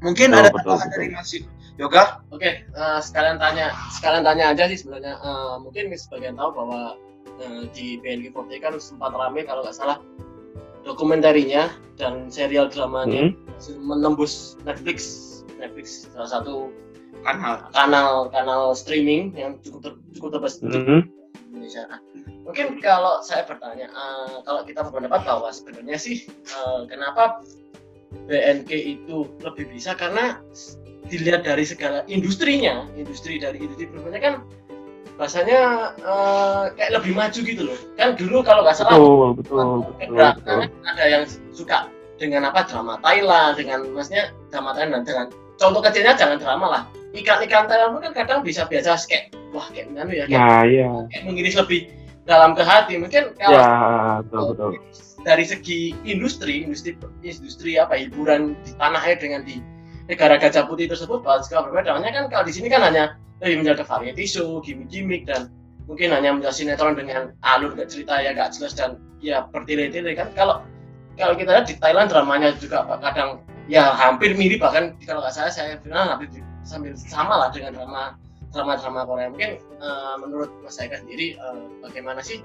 Mungkin 0.00 0.32
oh, 0.32 0.40
ada 0.40 0.48
tambahan 0.52 0.88
dari 0.96 1.12
Mas 1.12 1.32
Yoga? 1.76 2.24
Oke, 2.32 2.40
okay, 2.40 2.52
uh, 2.76 2.96
eh, 2.96 3.00
sekalian 3.00 3.36
tanya, 3.40 3.72
sekalian 3.92 4.24
tanya 4.24 4.52
aja 4.52 4.68
sih 4.68 4.80
sebenarnya. 4.80 5.16
Uh, 5.20 5.60
mungkin 5.60 5.92
sebagian 5.92 6.36
tahu 6.36 6.52
bahwa 6.56 6.96
uh, 7.40 7.62
di 7.72 8.00
BNK40 8.00 8.50
kan 8.60 8.72
sempat 8.80 9.12
ramai 9.12 9.44
kalau 9.44 9.64
nggak 9.64 9.76
salah 9.76 10.00
dokumentarinya 10.84 11.68
dan 12.00 12.32
serial 12.32 12.72
dramanya 12.72 13.32
mm 13.32 13.36
-hmm. 13.36 13.80
menembus 13.80 14.56
Netflix. 14.64 15.28
Netflix 15.60 16.08
salah 16.16 16.40
satu 16.40 16.72
kanal 17.20 17.68
kanal 17.76 18.32
kanal 18.32 18.72
streaming 18.72 19.36
yang 19.36 19.60
cukup 19.60 19.80
ter, 19.84 19.92
cukup 20.16 20.40
terbesar 20.40 20.64
mm 20.64 20.84
-hmm. 20.84 21.00
Indonesia. 21.52 21.84
Nah, 21.92 22.00
mungkin 22.48 22.80
kalau 22.80 23.20
saya 23.20 23.44
bertanya, 23.44 23.92
uh, 23.92 24.40
kalau 24.48 24.64
kita 24.64 24.80
berpendapat 24.80 25.28
bahwa 25.28 25.52
sebenarnya 25.52 26.00
sih 26.00 26.24
uh, 26.56 26.88
kenapa 26.88 27.44
BNK 28.26 28.70
itu 28.70 29.26
lebih 29.42 29.70
bisa 29.70 29.94
karena 29.94 30.38
dilihat 31.10 31.42
dari 31.42 31.66
segala 31.66 32.06
industrinya, 32.06 32.86
industri 32.94 33.42
dari 33.42 33.58
industri 33.58 33.90
berikutnya 33.90 34.22
kan 34.22 34.34
rasanya 35.18 35.92
uh, 36.06 36.72
kayak 36.78 37.02
lebih 37.02 37.12
maju 37.12 37.40
gitu 37.42 37.62
loh. 37.66 37.78
Kan 37.98 38.14
dulu 38.14 38.40
kalau 38.46 38.62
nggak 38.62 38.78
salah 38.78 38.96
betul, 38.96 39.28
betul, 39.36 39.66
betul, 39.98 40.16
betul. 40.38 40.60
ada 40.86 41.04
yang 41.06 41.24
suka 41.50 41.90
dengan 42.20 42.46
apa 42.46 42.68
drama 42.68 43.00
Thailand, 43.02 43.58
dengan 43.58 43.78
maksudnya 43.90 44.30
drama 44.52 44.70
Thailand 44.76 45.02
dengan 45.04 45.26
contoh 45.60 45.80
kecilnya 45.84 46.16
jangan 46.16 46.38
drama 46.40 46.66
lah 46.68 46.82
ikan-ikan 47.14 47.66
Thailand 47.66 47.98
kan 48.00 48.12
kadang 48.14 48.40
bisa 48.40 48.64
biasa 48.64 48.96
kayak 49.10 49.34
wah 49.50 49.66
kayak 49.74 49.90
mana 49.90 50.10
ya 50.14 50.24
kayak, 50.30 50.38
nah, 50.40 50.62
iya. 50.62 50.88
kayak 51.10 51.22
mengiris 51.26 51.58
lebih 51.58 51.90
dalam 52.28 52.52
ke 52.52 52.62
hati 52.62 53.00
mungkin 53.00 53.32
kalau 53.40 53.58
ya, 53.58 53.70
betul, 54.24 54.42
betul. 54.52 54.70
dari 55.24 55.44
segi 55.44 55.96
industri 56.04 56.64
industri 56.64 56.96
industri 57.24 57.80
apa 57.80 57.96
hiburan 57.96 58.56
di 58.64 58.72
tanah 58.76 59.00
air 59.04 59.18
dengan 59.20 59.44
di 59.44 59.60
negara 60.10 60.36
gajah 60.36 60.66
putih 60.66 60.90
tersebut 60.90 61.22
segala 61.46 61.70
berbeda 61.70 61.96
kan 61.96 62.26
kalau 62.28 62.44
di 62.44 62.52
sini 62.52 62.66
kan 62.68 62.82
hanya 62.82 63.16
lebih 63.40 63.64
menjaga 63.64 63.84
variety 63.88 64.28
show 64.28 64.60
gimmick-gimmick 64.60 65.24
dan 65.24 65.48
mungkin 65.88 66.12
hanya 66.12 66.36
menjadi 66.36 66.54
sinetron 66.54 66.94
dengan 66.94 67.32
alur 67.42 67.72
gak 67.74 67.88
cerita 67.90 68.20
ya 68.20 68.36
gak 68.36 68.52
jelas 68.54 68.76
dan 68.76 69.00
ya 69.18 69.48
bertele-tele 69.48 70.12
kan 70.14 70.28
kalau 70.36 70.62
kalau 71.16 71.34
kita 71.36 71.50
lihat 71.52 71.66
di 71.68 71.76
Thailand 71.76 72.08
dramanya 72.12 72.54
juga 72.56 72.84
kadang 73.00 73.42
ya 73.66 73.92
hampir 73.94 74.34
mirip 74.34 74.62
bahkan 74.62 74.96
kalau 75.04 75.20
nggak 75.22 75.34
salah 75.34 75.52
saya 75.52 75.76
final 75.82 76.08
hampir 76.08 76.30
sambil 76.64 76.94
sama 76.96 77.34
lah 77.36 77.48
dengan 77.52 77.76
drama 77.76 78.16
drama-drama 78.50 79.06
Korea. 79.06 79.30
Mungkin 79.30 79.52
uh, 79.80 80.14
menurut 80.20 80.50
Mas 80.62 80.78
Eka 80.78 81.00
sendiri 81.00 81.38
uh, 81.38 81.56
bagaimana 81.82 82.20
sih 82.20 82.42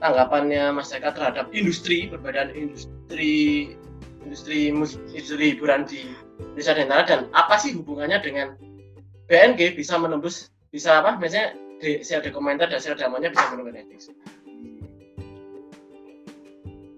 tanggapannya 0.00 0.76
Mas 0.76 0.92
Eka 0.92 1.12
terhadap 1.14 1.48
industri 1.56 2.08
perbedaan 2.08 2.52
industri 2.52 3.74
industri 4.22 4.70
mus 4.70 4.96
industri 5.10 5.56
hiburan 5.56 5.82
di 5.88 6.14
Indonesia 6.54 6.74
dan 6.78 6.88
dan 7.06 7.20
apa 7.34 7.58
sih 7.58 7.74
hubungannya 7.74 8.18
dengan 8.22 8.54
BNG 9.26 9.74
bisa 9.74 9.98
menembus 9.98 10.52
bisa 10.70 11.02
apa? 11.02 11.18
Misalnya 11.18 11.56
di 11.82 12.00
serial 12.06 12.22
dokumenter 12.22 12.70
dan 12.70 12.78
serial 12.78 12.98
dramanya 12.98 13.34
bisa 13.34 13.44
menembus 13.50 13.74
Netflix. 13.74 14.00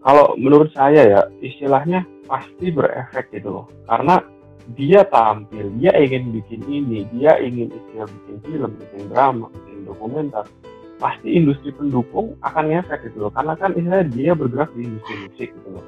Kalau 0.05 0.37
menurut 0.37 0.69
saya 0.77 1.01
ya 1.01 1.21
istilahnya 1.41 2.05
pasti 2.29 2.69
berefek 2.69 3.33
gitu 3.33 3.49
loh. 3.49 3.67
Karena 3.89 4.21
dia 4.73 5.05
tampil 5.13 5.69
dia 5.77 5.93
ingin 6.01 6.33
bikin 6.33 6.65
ini 6.65 7.05
dia 7.13 7.37
ingin 7.37 7.69
istilah 7.69 8.09
bikin 8.09 8.37
film 8.49 8.71
bikin 8.81 9.03
drama 9.13 9.47
bikin 9.53 9.85
dokumenter 9.85 10.45
pasti 10.99 11.37
industri 11.37 11.75
pendukung 11.75 12.39
akan 12.41 12.65
ngefek 12.71 13.11
gitu 13.11 13.27
loh. 13.27 13.33
Karena 13.35 13.53
kan 13.59 13.75
istilahnya 13.75 14.07
dia 14.09 14.33
bergerak 14.33 14.71
di 14.73 14.87
industri 14.87 15.15
musik 15.27 15.49
gitu 15.53 15.69
loh. 15.69 15.85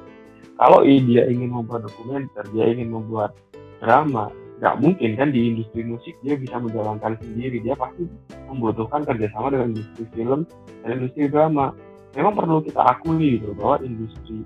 Kalau 0.57 0.79
dia 0.85 1.23
ingin 1.29 1.49
membuat 1.53 1.85
dokumenter 1.85 2.43
dia 2.51 2.65
ingin 2.69 2.89
membuat 2.93 3.37
drama 3.81 4.33
nggak 4.57 4.75
mungkin 4.81 5.13
kan 5.13 5.29
di 5.29 5.53
industri 5.53 5.85
musik 5.85 6.17
dia 6.25 6.33
bisa 6.37 6.57
menjalankan 6.57 7.17
sendiri. 7.21 7.61
Dia 7.61 7.77
pasti 7.77 8.09
membutuhkan 8.49 9.05
kerjasama 9.05 9.53
dengan 9.53 9.73
industri 9.73 10.05
film 10.13 10.45
dan 10.85 10.89
industri 10.97 11.29
drama. 11.29 11.73
Memang 12.17 12.33
perlu 12.33 12.65
kita 12.65 12.81
akui 12.81 13.37
gitu 13.37 13.53
bahwa 13.53 13.77
industri 13.85 14.41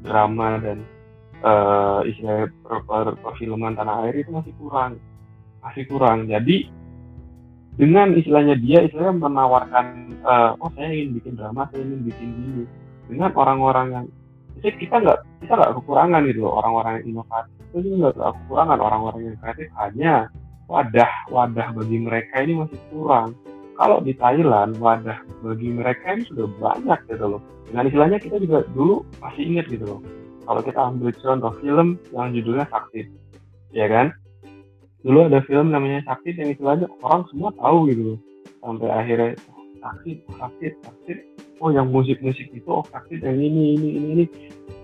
drama 0.00 0.56
dan 0.60 0.80
uh, 1.44 2.00
istilah 2.06 2.48
per, 2.64 2.78
per, 2.86 3.06
perfilman 3.20 3.76
tanah 3.76 4.08
air 4.08 4.22
itu 4.22 4.30
masih 4.32 4.54
kurang. 4.56 4.96
Masih 5.60 5.84
kurang. 5.90 6.30
Jadi 6.30 6.70
dengan 7.76 8.16
istilahnya 8.16 8.56
dia 8.56 8.88
istilahnya 8.88 9.20
menawarkan 9.20 10.16
uh, 10.24 10.56
oh 10.56 10.72
saya 10.72 10.88
ingin 10.88 11.20
bikin 11.20 11.34
drama 11.36 11.68
saya 11.68 11.84
ingin 11.84 12.00
bikin 12.08 12.30
ini. 12.32 12.64
Dengan 13.06 13.30
orang-orang 13.36 13.86
yang 13.92 14.06
kita 14.64 14.98
nggak 14.98 15.18
kita 15.44 15.52
nggak 15.52 15.72
kekurangan 15.78 16.22
gitu 16.26 16.40
loh 16.46 16.62
orang-orang 16.62 16.92
yang 17.02 17.06
inovatif. 17.16 17.62
Itu 17.76 17.88
nggak 18.00 18.14
kekurangan 18.16 18.78
orang-orang 18.80 19.20
yang 19.32 19.36
kreatif. 19.42 19.68
Hanya 19.76 20.14
wadah 20.66 21.12
wadah 21.28 21.68
bagi 21.76 21.98
mereka 22.00 22.34
ini 22.42 22.64
masih 22.64 22.80
kurang. 22.90 23.36
Kalau 23.76 24.00
di 24.00 24.16
Thailand 24.16 24.80
wadah 24.80 25.20
bagi 25.44 25.68
mereka 25.68 26.16
ini 26.16 26.24
sudah 26.24 26.48
banyak 26.56 27.00
gitu 27.12 27.26
loh. 27.36 27.42
Dengan 27.66 27.84
istilahnya 27.90 28.18
kita 28.22 28.40
juga 28.40 28.64
dulu 28.72 29.04
masih 29.20 29.42
ingat 29.42 29.66
gitu 29.68 29.84
loh 29.84 30.00
kalau 30.46 30.60
kita 30.62 30.80
ambil 30.80 31.10
contoh 31.18 31.52
film 31.58 31.98
yang 32.14 32.30
judulnya 32.30 32.66
Sakti 32.70 33.10
ya 33.74 33.90
kan? 33.90 34.14
Dulu 35.02 35.26
ada 35.26 35.42
film 35.44 35.74
namanya 35.74 36.06
Sakti 36.06 36.32
yang 36.38 36.54
istilahnya 36.54 36.86
orang 37.02 37.26
semua 37.34 37.50
tahu 37.58 37.90
gitu 37.90 38.14
sampai 38.62 38.88
akhirnya 38.90 39.34
Sakti 39.82 40.22
Sakti 40.38 40.66
Sakti. 40.80 41.12
Oh 41.56 41.72
yang 41.72 41.88
musik-musik 41.90 42.52
itu 42.54 42.68
oh 42.70 42.86
Sakti 42.88 43.18
yang 43.18 43.36
ini 43.36 43.74
ini 43.74 43.88
ini 43.98 44.08
ini. 44.14 44.24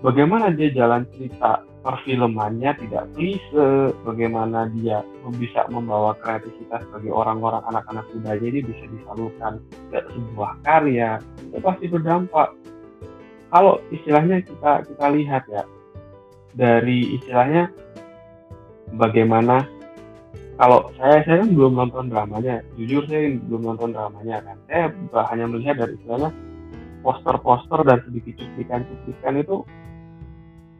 Bagaimana 0.03 0.51
dia 0.51 0.67
jalan 0.75 1.07
cerita? 1.15 1.63
Perfilmannya 1.83 2.79
tidak 2.79 3.11
klise, 3.11 3.91
bagaimana 4.07 4.71
dia 4.71 5.03
bisa 5.35 5.67
membawa 5.67 6.15
kreativitas 6.23 6.79
bagi 6.95 7.11
orang-orang 7.11 7.59
anak-anak 7.67 8.07
muda 8.15 8.39
jadi 8.39 8.63
bisa 8.63 8.87
disalurkan 8.87 9.59
ke 9.91 9.99
sebuah 9.99 10.63
karya, 10.63 11.19
itu 11.43 11.59
pasti 11.59 11.91
berdampak. 11.91 12.55
Kalau 13.53 13.77
istilahnya 13.93 14.41
kita 14.41 14.81
kita 14.81 15.05
lihat 15.13 15.45
ya 15.45 15.61
dari 16.57 17.21
istilahnya 17.21 17.69
bagaimana 18.97 19.69
kalau 20.57 20.89
saya 20.97 21.21
saya 21.21 21.45
kan 21.45 21.53
belum 21.53 21.77
nonton 21.77 22.09
dramanya, 22.09 22.65
jujur 22.77 23.05
saya 23.05 23.29
belum 23.45 23.73
nonton 23.73 23.93
dramanya 23.93 24.41
kan. 24.41 24.57
Saya 24.65 24.89
hanya 25.29 25.45
melihat 25.49 25.85
dari 25.85 25.93
istilahnya 26.01 26.33
poster-poster 27.05 27.85
dan 27.85 28.01
sedikit 28.09 28.41
cuplikan-cuplikan 28.41 29.35
itu 29.37 29.61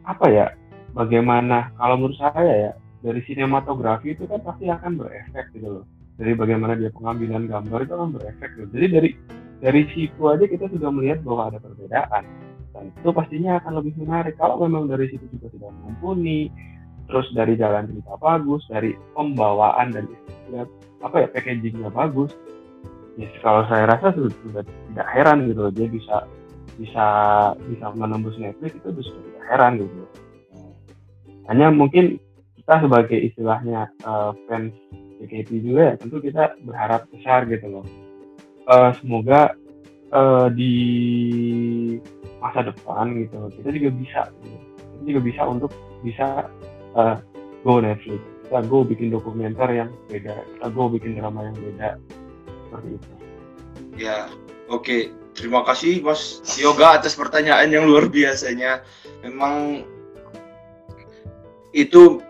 apa 0.04 0.26
ya 0.26 0.46
bagaimana 0.96 1.70
kalau 1.78 1.94
menurut 2.00 2.18
saya 2.18 2.42
ya 2.42 2.72
dari 3.04 3.20
sinematografi 3.28 4.16
itu 4.16 4.24
kan 4.24 4.40
pasti 4.40 4.66
akan 4.72 4.96
berefek 4.96 5.52
gitu 5.52 5.80
loh 5.80 5.84
dari 6.16 6.32
bagaimana 6.32 6.72
dia 6.78 6.88
pengambilan 6.94 7.44
gambar 7.50 7.78
itu 7.84 7.92
akan 7.92 8.10
berefek 8.16 8.50
gitu. 8.56 8.68
jadi 8.72 8.86
dari 8.88 9.10
dari 9.60 9.82
situ 9.92 10.22
aja 10.28 10.44
kita 10.48 10.66
sudah 10.72 10.88
melihat 10.92 11.20
bahwa 11.24 11.52
ada 11.52 11.58
perbedaan 11.60 12.24
dan 12.74 12.90
itu 12.90 13.10
pastinya 13.14 13.62
akan 13.62 13.72
lebih 13.78 13.94
menarik. 14.02 14.34
Kalau 14.34 14.58
memang 14.58 14.90
dari 14.90 15.06
situ 15.08 15.24
juga 15.38 15.46
sudah 15.54 15.70
mumpuni 15.70 16.50
terus 17.06 17.28
dari 17.36 17.54
jalan 17.54 17.86
cerita 17.86 18.16
bagus 18.18 18.64
dari 18.66 18.96
pembawaan 19.14 19.92
dan 19.94 20.04
apa 21.04 21.16
ya 21.20 21.28
packagingnya 21.30 21.92
bagus 21.92 22.32
ya 23.20 23.28
kalau 23.44 23.62
saya 23.68 23.84
rasa 23.86 24.10
sudah, 24.16 24.64
tidak 24.66 25.08
heran 25.14 25.46
gitu 25.46 25.70
loh. 25.70 25.72
Dia 25.72 25.86
bisa 25.86 26.16
bisa 26.74 27.06
bisa 27.70 27.86
menembus 27.94 28.34
Netflix 28.34 28.74
itu 28.74 28.90
sudah 28.90 29.22
tidak 29.22 29.44
heran 29.46 29.72
gitu. 29.78 30.04
Hanya 31.46 31.70
mungkin 31.70 32.18
kita 32.58 32.80
sebagai 32.80 33.20
istilahnya 33.20 33.92
uh, 34.02 34.32
fans 34.48 34.72
JKT 35.22 35.50
juga 35.62 35.82
ya 35.92 35.94
tentu 36.00 36.18
kita 36.18 36.58
berharap 36.66 37.06
besar 37.12 37.46
gitu 37.46 37.68
loh. 37.70 37.86
Uh, 38.64 38.90
semoga 38.96 39.52
uh, 40.10 40.48
di 40.48 40.74
masa 42.44 42.60
depan 42.68 43.16
gitu. 43.16 43.48
Kita 43.56 43.68
juga 43.72 43.90
bisa 43.96 44.20
gitu. 44.44 44.58
kita 44.92 45.02
juga 45.08 45.20
bisa 45.24 45.42
untuk 45.48 45.72
bisa 46.04 46.52
uh, 46.92 47.16
go 47.64 47.80
Netflix. 47.80 48.20
Kita 48.44 48.60
go 48.68 48.84
bikin 48.84 49.08
dokumenter 49.08 49.68
yang 49.72 49.90
beda. 50.12 50.36
Kita 50.36 50.66
go 50.68 50.92
bikin 50.92 51.16
drama 51.16 51.48
yang 51.48 51.56
beda. 51.56 51.88
Seperti 52.68 52.88
itu. 53.00 53.12
Ya 53.96 54.28
oke. 54.68 54.84
Okay. 54.84 55.02
terima 55.34 55.66
kasih 55.66 55.98
Mas 55.98 56.38
Yoga 56.62 56.94
atas 57.00 57.18
pertanyaan 57.18 57.66
yang 57.72 57.88
luar 57.88 58.06
biasanya. 58.06 58.86
Memang 59.26 59.82
itu 61.74 62.22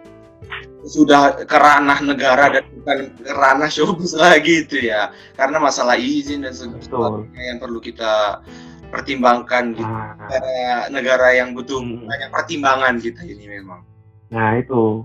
sudah 0.84 1.44
kerana 1.48 1.96
negara 2.04 2.48
dan 2.52 2.64
bukan 2.80 2.98
kerana 3.24 3.66
showbiz 3.68 4.16
lagi 4.24 4.64
itu 4.64 4.88
ya. 4.88 5.12
Karena 5.36 5.60
masalah 5.60 6.00
izin 6.00 6.48
dan 6.48 6.56
sebagainya 6.56 7.56
yang 7.56 7.58
perlu 7.60 7.80
kita 7.82 8.40
pertimbangkan 8.94 9.74
gitu 9.74 9.82
nah. 9.82 10.14
negara, 10.14 10.86
negara 10.94 11.28
yang 11.34 11.50
butuh 11.52 11.82
hmm. 11.82 12.06
banyak 12.06 12.30
pertimbangan 12.30 12.94
kita 13.02 13.26
ini 13.26 13.44
memang 13.50 13.82
nah 14.30 14.54
itu 14.54 15.02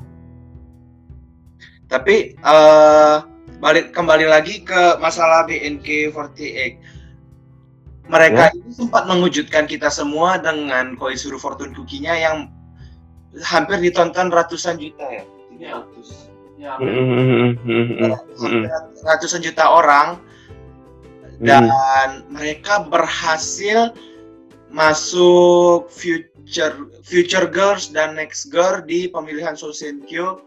tapi 1.89 2.37
uh, 2.45 3.25
balik 3.57 3.91
kembali 3.91 4.29
lagi 4.29 4.61
ke 4.61 5.01
masalah 5.01 5.49
BNK48 5.49 6.77
mereka 8.09 8.49
ya. 8.49 8.57
ini 8.57 8.71
sempat 8.73 9.05
mengejutkan 9.05 9.69
kita 9.69 9.89
semua 9.93 10.41
dengan 10.41 10.97
Koizuru 10.97 11.37
Fortune 11.37 11.73
Cookie-nya 11.77 12.17
yang 12.17 12.49
hampir 13.45 13.77
ditonton 13.77 14.33
ratusan 14.33 14.81
juta 14.81 15.05
ya. 15.05 15.23
Ini 15.53 15.65
ratus. 15.69 16.07
Ya, 16.57 16.75
ratusan 19.05 19.45
juta 19.45 19.63
orang 19.69 20.17
dan 21.39 22.27
mereka 22.27 22.83
berhasil 22.83 23.95
masuk 24.69 25.89
future 25.89 26.91
future 27.01 27.47
girls 27.49 27.89
dan 27.89 28.13
next 28.19 28.51
girl 28.51 28.83
di 28.83 29.09
pemilihan 29.09 29.55
Sosenkyo 29.55 30.43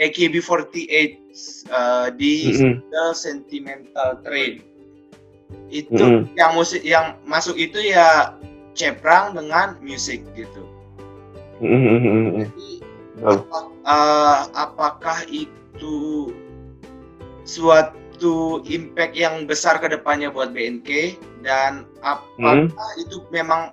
AKB48 0.00 0.88
uh, 1.68 2.08
di 2.16 2.56
mm-hmm. 2.56 3.12
Sentimental 3.12 4.16
Train. 4.24 4.64
Itu 5.68 6.24
mm-hmm. 6.24 6.38
yang 6.40 6.52
musik 6.56 6.82
yang 6.86 7.06
masuk 7.28 7.60
itu 7.60 7.92
ya 7.92 8.34
Ceprang 8.72 9.36
dengan 9.36 9.76
musik 9.84 10.24
gitu. 10.32 10.64
Jadi 11.60 12.80
apakah, 13.20 13.68
uh, 13.84 14.48
apakah 14.56 15.18
itu 15.28 16.32
suatu 17.44 18.00
impact 18.68 19.16
yang 19.16 19.48
besar 19.48 19.80
ke 19.80 19.88
depannya 19.88 20.28
buat 20.28 20.52
BNK 20.52 21.16
dan 21.46 21.88
apakah 22.04 22.68
hmm. 22.68 23.00
itu 23.00 23.24
memang 23.32 23.72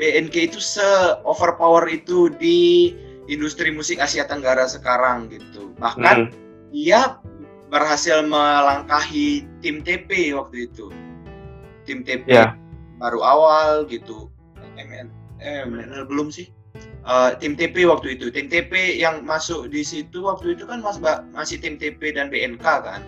BNK 0.00 0.54
itu 0.54 0.60
se 0.62 0.84
overpower 1.28 1.84
itu 1.90 2.32
di 2.40 2.94
industri 3.28 3.68
musik 3.68 4.00
Asia 4.00 4.24
Tenggara 4.24 4.64
sekarang 4.64 5.28
gitu. 5.28 5.74
Bahkan 5.76 6.30
hmm. 6.30 6.34
dia 6.72 7.20
berhasil 7.68 8.24
melangkahi 8.24 9.44
tim 9.60 9.84
TP 9.84 10.32
waktu 10.32 10.70
itu. 10.70 10.88
Tim 11.84 12.02
TP 12.02 12.26
yeah. 12.26 12.56
baru 12.96 13.20
awal 13.20 13.84
gitu. 13.86 14.32
MN, 14.80 15.12
eh, 15.44 15.68
MNL 15.68 16.08
belum 16.08 16.32
sih? 16.32 16.48
uh, 17.06 17.36
tim 17.38 17.56
TP 17.56 17.86
waktu 17.88 18.18
itu. 18.18 18.28
Tim 18.32 18.50
TP 18.50 18.98
yang 18.98 19.24
masuk 19.24 19.70
di 19.70 19.84
situ 19.84 20.24
waktu 20.24 20.56
itu 20.56 20.64
kan 20.66 20.84
mas, 20.84 21.00
masih 21.32 21.60
tim 21.60 21.76
TP 21.80 22.12
dan 22.14 22.28
BNK 22.28 22.64
kan. 22.64 23.00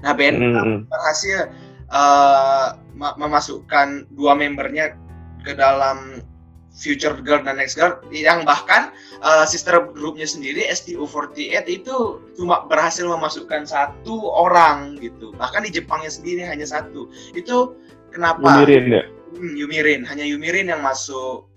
Nah 0.00 0.12
BNK 0.16 0.40
mm 0.40 0.52
-hmm. 0.56 0.78
berhasil 0.88 1.38
uh, 1.92 2.76
memasukkan 2.96 4.08
dua 4.16 4.36
membernya 4.36 4.96
ke 5.44 5.56
dalam 5.56 6.20
Future 6.70 7.18
Girl 7.26 7.42
dan 7.42 7.58
Next 7.58 7.74
Girl 7.74 7.98
yang 8.14 8.46
bahkan 8.46 8.94
uh, 9.20 9.42
sister 9.44 9.90
grupnya 9.90 10.24
sendiri 10.24 10.64
STU48 10.70 11.66
itu 11.66 12.22
cuma 12.38 12.64
berhasil 12.70 13.04
memasukkan 13.04 13.66
satu 13.66 14.30
orang 14.30 14.96
gitu 15.02 15.34
bahkan 15.34 15.66
di 15.66 15.74
Jepangnya 15.74 16.12
sendiri 16.14 16.46
hanya 16.46 16.64
satu 16.64 17.10
itu 17.34 17.74
kenapa 18.14 18.62
Yumirin 18.62 18.86
ya 18.86 19.02
hmm, 19.34 19.52
Yumirin 19.58 20.00
hanya 20.06 20.22
Yumirin 20.22 20.70
yang 20.70 20.80
masuk 20.80 21.50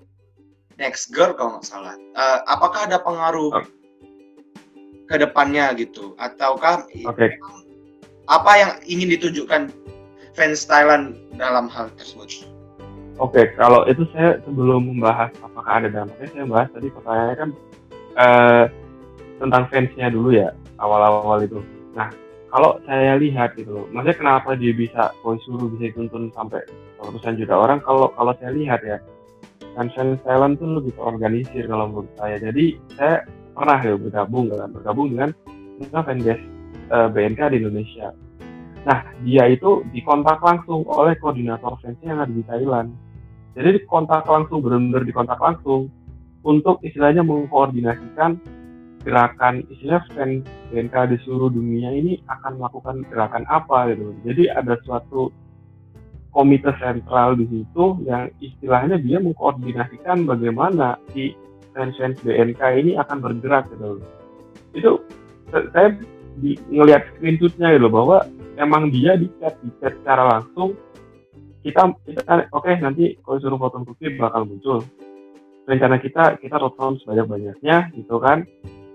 next 0.78 1.14
girl 1.14 1.34
kalau 1.38 1.58
nggak 1.58 1.68
salah. 1.68 1.96
Uh, 2.18 2.40
apakah 2.50 2.90
ada 2.90 2.98
pengaruh 3.02 3.62
oh. 3.62 3.66
ke 5.10 5.16
depannya 5.20 5.74
gitu? 5.78 6.18
Ataukah 6.18 6.86
okay. 7.06 7.38
Apa 8.32 8.52
yang 8.56 8.72
ingin 8.88 9.12
ditunjukkan 9.18 9.74
fans 10.34 10.64
Thailand 10.64 11.18
dalam 11.36 11.68
hal 11.68 11.92
tersebut? 12.00 12.48
Oke, 13.22 13.38
okay, 13.38 13.46
kalau 13.54 13.86
itu 13.86 14.10
saya 14.10 14.42
sebelum 14.42 14.90
membahas 14.90 15.30
apakah 15.46 15.86
ada 15.86 15.90
dampaknya, 15.92 16.28
saya 16.34 16.46
bahas 16.50 16.70
tadi 16.74 16.88
pertanyaannya 16.90 17.36
kan 17.38 17.50
uh, 18.18 18.66
tentang 19.38 19.64
fansnya 19.70 20.08
dulu 20.10 20.34
ya 20.34 20.50
awal-awal 20.82 21.46
itu. 21.46 21.62
Nah, 21.94 22.10
kalau 22.50 22.82
saya 22.90 23.14
lihat 23.22 23.54
gitu 23.54 23.70
loh, 23.70 23.86
maksudnya 23.94 24.18
kenapa 24.18 24.58
dia 24.58 24.74
bisa 24.74 25.14
suruh 25.22 25.70
bisa 25.78 25.94
dituntun 25.94 26.34
sampai 26.34 26.66
ratusan 26.98 27.38
juta 27.38 27.54
orang? 27.54 27.86
Kalau 27.86 28.10
kalau 28.18 28.34
saya 28.42 28.50
lihat 28.50 28.82
ya, 28.82 28.98
fans 29.78 29.94
Thailand 30.26 30.58
tuh 30.58 30.82
lebih 30.82 30.98
terorganisir 30.98 31.70
kalau 31.70 31.86
menurut 31.94 32.10
saya. 32.18 32.42
Jadi 32.42 32.82
saya 32.98 33.30
pernah 33.54 33.78
ya 33.78 33.94
bergabung 33.94 34.50
kan, 34.50 34.70
bergabung 34.74 35.08
dengan 35.14 35.30
fanbase 35.94 36.53
uh, 36.94 37.10
BNK 37.10 37.42
di 37.52 37.58
Indonesia. 37.66 38.14
Nah, 38.84 39.00
dia 39.26 39.50
itu 39.50 39.82
dikontak 39.96 40.44
langsung 40.44 40.86
oleh 40.86 41.18
koordinator 41.18 41.80
fansnya 41.82 42.14
yang 42.14 42.22
ada 42.22 42.34
di 42.34 42.44
Thailand. 42.46 42.90
Jadi 43.58 43.82
dikontak 43.82 44.28
langsung, 44.28 44.62
benar-benar 44.62 45.04
dikontak 45.08 45.40
langsung 45.40 45.90
untuk 46.44 46.84
istilahnya 46.84 47.24
mengkoordinasikan 47.24 48.38
gerakan 49.04 49.68
istilah 49.68 50.04
fans 50.16 50.48
BNK 50.72 50.96
di 51.12 51.18
seluruh 51.28 51.52
dunia 51.52 51.92
ini 51.92 52.24
akan 52.28 52.60
melakukan 52.60 53.04
gerakan 53.12 53.44
apa 53.52 53.92
gitu. 53.92 54.16
Jadi 54.24 54.44
ada 54.52 54.80
suatu 54.84 55.32
komite 56.34 56.72
sentral 56.82 57.38
di 57.38 57.46
situ 57.46 57.86
yang 58.08 58.32
istilahnya 58.42 58.98
dia 58.98 59.22
mengkoordinasikan 59.22 60.26
bagaimana 60.26 60.98
si 61.14 61.36
fans-fans 61.76 62.18
BNK 62.26 62.62
ini 62.80 62.92
akan 62.98 63.18
bergerak 63.22 63.70
gitu. 63.76 64.02
Itu 64.74 64.92
saya 65.52 65.94
di, 66.40 66.58
ngelihat 66.72 67.04
screenshotnya 67.16 67.76
gitu 67.78 67.90
bahwa 67.90 68.26
emang 68.58 68.90
dia 68.94 69.18
di 69.18 69.28
chat 69.42 69.58
di 69.62 69.70
chat 69.82 69.94
secara 70.02 70.38
langsung 70.38 70.78
kita 71.64 71.96
kita 72.04 72.22
oke 72.52 72.68
okay, 72.68 72.76
nanti 72.84 73.16
kalau 73.24 73.40
suruh 73.40 73.60
foto 73.60 73.82
cookie 73.88 74.20
bakal 74.20 74.44
muncul. 74.44 74.84
Rencana 75.64 75.96
kita 75.96 76.36
kita 76.44 76.60
tonton 76.60 77.00
sebanyak 77.00 77.24
banyaknya 77.24 77.88
gitu 77.96 78.20
kan. 78.20 78.44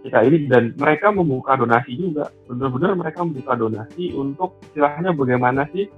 Kita 0.05 0.21
ini 0.21 0.47
dan 0.53 0.77
mereka 0.77 1.09
membuka 1.09 1.57
donasi 1.57 1.97
juga. 1.97 2.29
Benar-benar 2.45 2.93
mereka 2.93 3.25
membuka 3.25 3.57
donasi 3.57 4.13
untuk 4.13 4.61
istilahnya 4.69 5.17
bagaimana 5.17 5.65
sih 5.73 5.89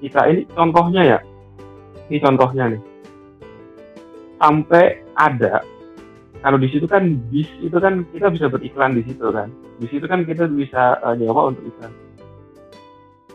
kita 0.00 0.24
ini 0.32 0.48
contohnya 0.56 1.02
ya. 1.04 1.18
Ini 2.08 2.18
contohnya 2.24 2.64
nih. 2.72 2.82
Sampai 4.40 5.04
ada 5.20 5.60
kalau 6.40 6.56
di 6.56 6.68
situ 6.72 6.88
kan 6.88 7.12
bis 7.28 7.48
itu 7.60 7.76
kan 7.76 8.08
kita 8.12 8.32
bisa 8.32 8.48
beriklan 8.48 8.96
di 8.96 9.04
situ 9.04 9.32
kan 9.32 9.52
di 9.76 9.86
situ 9.92 10.04
kan 10.08 10.24
kita 10.24 10.48
bisa 10.48 11.00
uh, 11.04 11.12
nyewa 11.16 11.52
untuk 11.52 11.64
iklan 11.68 11.92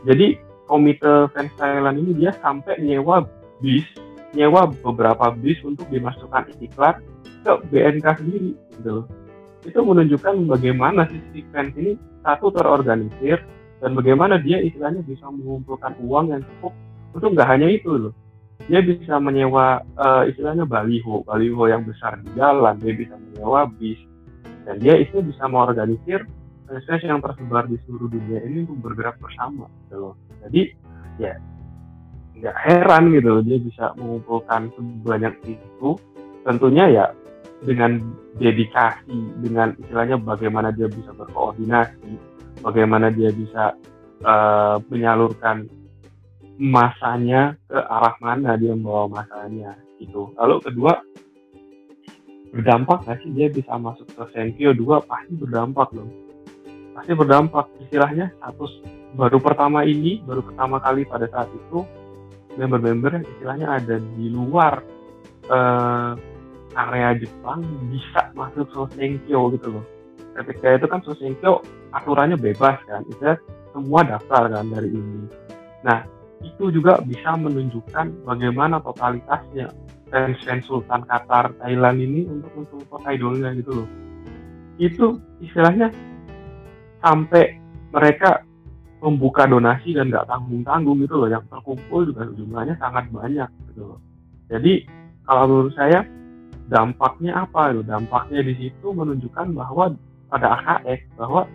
jadi 0.01 0.41
komite 0.65 1.30
fans 1.36 1.51
Thailand 1.60 1.99
ini 2.01 2.12
dia 2.15 2.32
sampai 2.39 2.80
nyewa 2.82 3.27
bis, 3.60 3.86
nyewa 4.34 4.71
beberapa 4.71 5.36
bis 5.36 5.60
untuk 5.67 5.86
dimasukkan 5.91 6.58
iklan 6.63 7.04
ke 7.43 7.51
BNK 7.69 8.08
sendiri 8.23 8.51
gitu. 8.80 9.06
Itu 9.67 9.80
menunjukkan 9.86 10.47
bagaimana 10.49 11.06
sisi 11.12 11.45
fans 11.54 11.75
ini 11.77 11.99
satu 12.25 12.49
terorganisir 12.49 13.43
dan 13.84 13.93
bagaimana 13.93 14.41
dia 14.41 14.58
istilahnya 14.63 15.06
bisa 15.06 15.27
mengumpulkan 15.30 15.93
uang 16.01 16.34
yang 16.34 16.41
cukup 16.41 16.73
untuk 17.13 17.30
nggak 17.38 17.49
hanya 17.51 17.67
itu 17.67 17.91
loh. 18.10 18.13
Dia 18.69 18.82
bisa 18.82 19.17
menyewa 19.17 19.82
uh, 19.97 20.23
istilahnya 20.30 20.69
baliho, 20.69 21.25
baliho 21.25 21.65
yang 21.65 21.82
besar 21.86 22.21
di 22.21 22.30
jalan, 22.38 22.77
dia 22.77 22.93
bisa 22.93 23.17
menyewa 23.17 23.69
bis, 23.77 23.97
dan 24.67 24.76
dia 24.78 24.95
itu 24.97 25.21
bisa 25.21 25.47
mengorganisir 25.50 26.26
fans 26.71 27.04
yang 27.04 27.19
tersebar 27.19 27.67
di 27.67 27.76
seluruh 27.84 28.08
dunia 28.08 28.39
ini 28.47 28.63
untuk 28.63 28.80
bergerak 28.91 29.19
bersama 29.19 29.67
gitu 29.88 29.95
loh. 30.00 30.13
Jadi 30.47 30.62
ya 31.19 31.36
nggak 32.41 32.58
heran 32.58 33.12
gitu 33.13 33.43
dia 33.45 33.58
bisa 33.62 33.86
mengumpulkan 34.00 34.71
sebanyak 34.74 35.36
itu 35.45 35.89
tentunya 36.41 36.86
ya 36.89 37.06
dengan 37.62 38.02
dedikasi 38.41 39.13
dengan 39.45 39.78
istilahnya 39.78 40.17
bagaimana 40.17 40.74
dia 40.74 40.89
bisa 40.89 41.13
berkoordinasi 41.13 42.17
bagaimana 42.65 43.13
dia 43.13 43.30
bisa 43.30 43.78
uh, 44.26 44.82
menyalurkan 44.89 45.69
masanya 46.58 47.54
ke 47.69 47.78
arah 47.78 48.17
mana 48.17 48.58
dia 48.58 48.74
membawa 48.74 49.21
masanya 49.21 49.78
itu 50.02 50.34
lalu 50.41 50.58
kedua 50.65 50.97
berdampak 52.51 53.07
nggak 53.07 53.17
sih? 53.23 53.31
Dia 53.33 53.47
bisa 53.47 53.73
masuk 53.79 54.07
ke 54.11 54.23
Senkyo 54.35 54.75
dua 54.75 54.99
pasti 55.03 55.33
berdampak 55.35 55.89
loh 55.95 56.07
pasti 56.95 57.11
berdampak. 57.15 57.65
Istilahnya 57.81 58.31
status 58.37 58.71
baru 59.17 59.41
pertama 59.43 59.83
ini 59.83 60.23
baru 60.23 60.45
pertama 60.45 60.79
kali 60.79 61.03
pada 61.03 61.27
saat 61.31 61.49
itu 61.51 61.83
member-member 62.55 63.11
yang 63.19 63.25
istilahnya 63.25 63.67
ada 63.79 63.95
di 63.99 64.25
luar 64.31 64.83
uh, 65.51 66.13
area 66.75 67.17
Jepang 67.19 67.63
bisa 67.91 68.31
masuk 68.35 68.67
Sosenkyo 68.71 69.51
gitu 69.55 69.67
loh. 69.79 69.85
Ketika 70.37 70.79
itu 70.79 70.87
kan 70.87 70.99
Sosenkyo 71.03 71.63
aturannya 71.91 72.39
bebas 72.39 72.79
kan. 72.87 73.03
Itu 73.07 73.35
semua 73.71 74.03
daftar 74.03 74.51
kan 74.51 74.67
dari 74.67 74.91
ini. 74.91 75.27
Nah 75.83 76.03
itu 76.41 76.73
juga 76.73 76.99
bisa 77.05 77.37
menunjukkan 77.37 78.25
bagaimana 78.25 78.81
totalitasnya 78.81 79.69
fans-fans 80.12 80.67
Sultan 80.67 81.08
Qatar 81.08 81.56
Thailand 81.63 81.97
ini 82.04 82.28
untuk 82.28 82.52
mensupport 82.54 83.02
idolnya 83.10 83.56
gitu 83.56 83.71
loh. 83.84 83.89
Itu 84.78 85.17
istilahnya 85.39 85.89
sampai 87.02 87.58
mereka 87.95 88.43
membuka 89.02 89.50
donasi 89.50 89.97
dan 89.97 90.13
nggak 90.13 90.30
tanggung-tanggung 90.30 91.02
gitu 91.02 91.15
loh. 91.17 91.30
Yang 91.32 91.50
terkumpul 91.50 92.06
juga 92.06 92.30
jumlahnya 92.36 92.76
sangat 92.78 93.10
banyak 93.10 93.50
gitu 93.71 93.95
loh. 93.95 94.00
Jadi 94.52 94.86
kalau 95.26 95.43
menurut 95.47 95.74
saya 95.74 96.04
dampaknya 96.67 97.47
apa 97.47 97.71
gitu? 97.71 97.84
Dampaknya 97.88 98.39
di 98.43 98.54
situ 98.60 98.88
menunjukkan 98.91 99.47
bahwa 99.56 99.95
pada 100.28 100.60
AKX 100.60 101.00
bahwa 101.15 101.47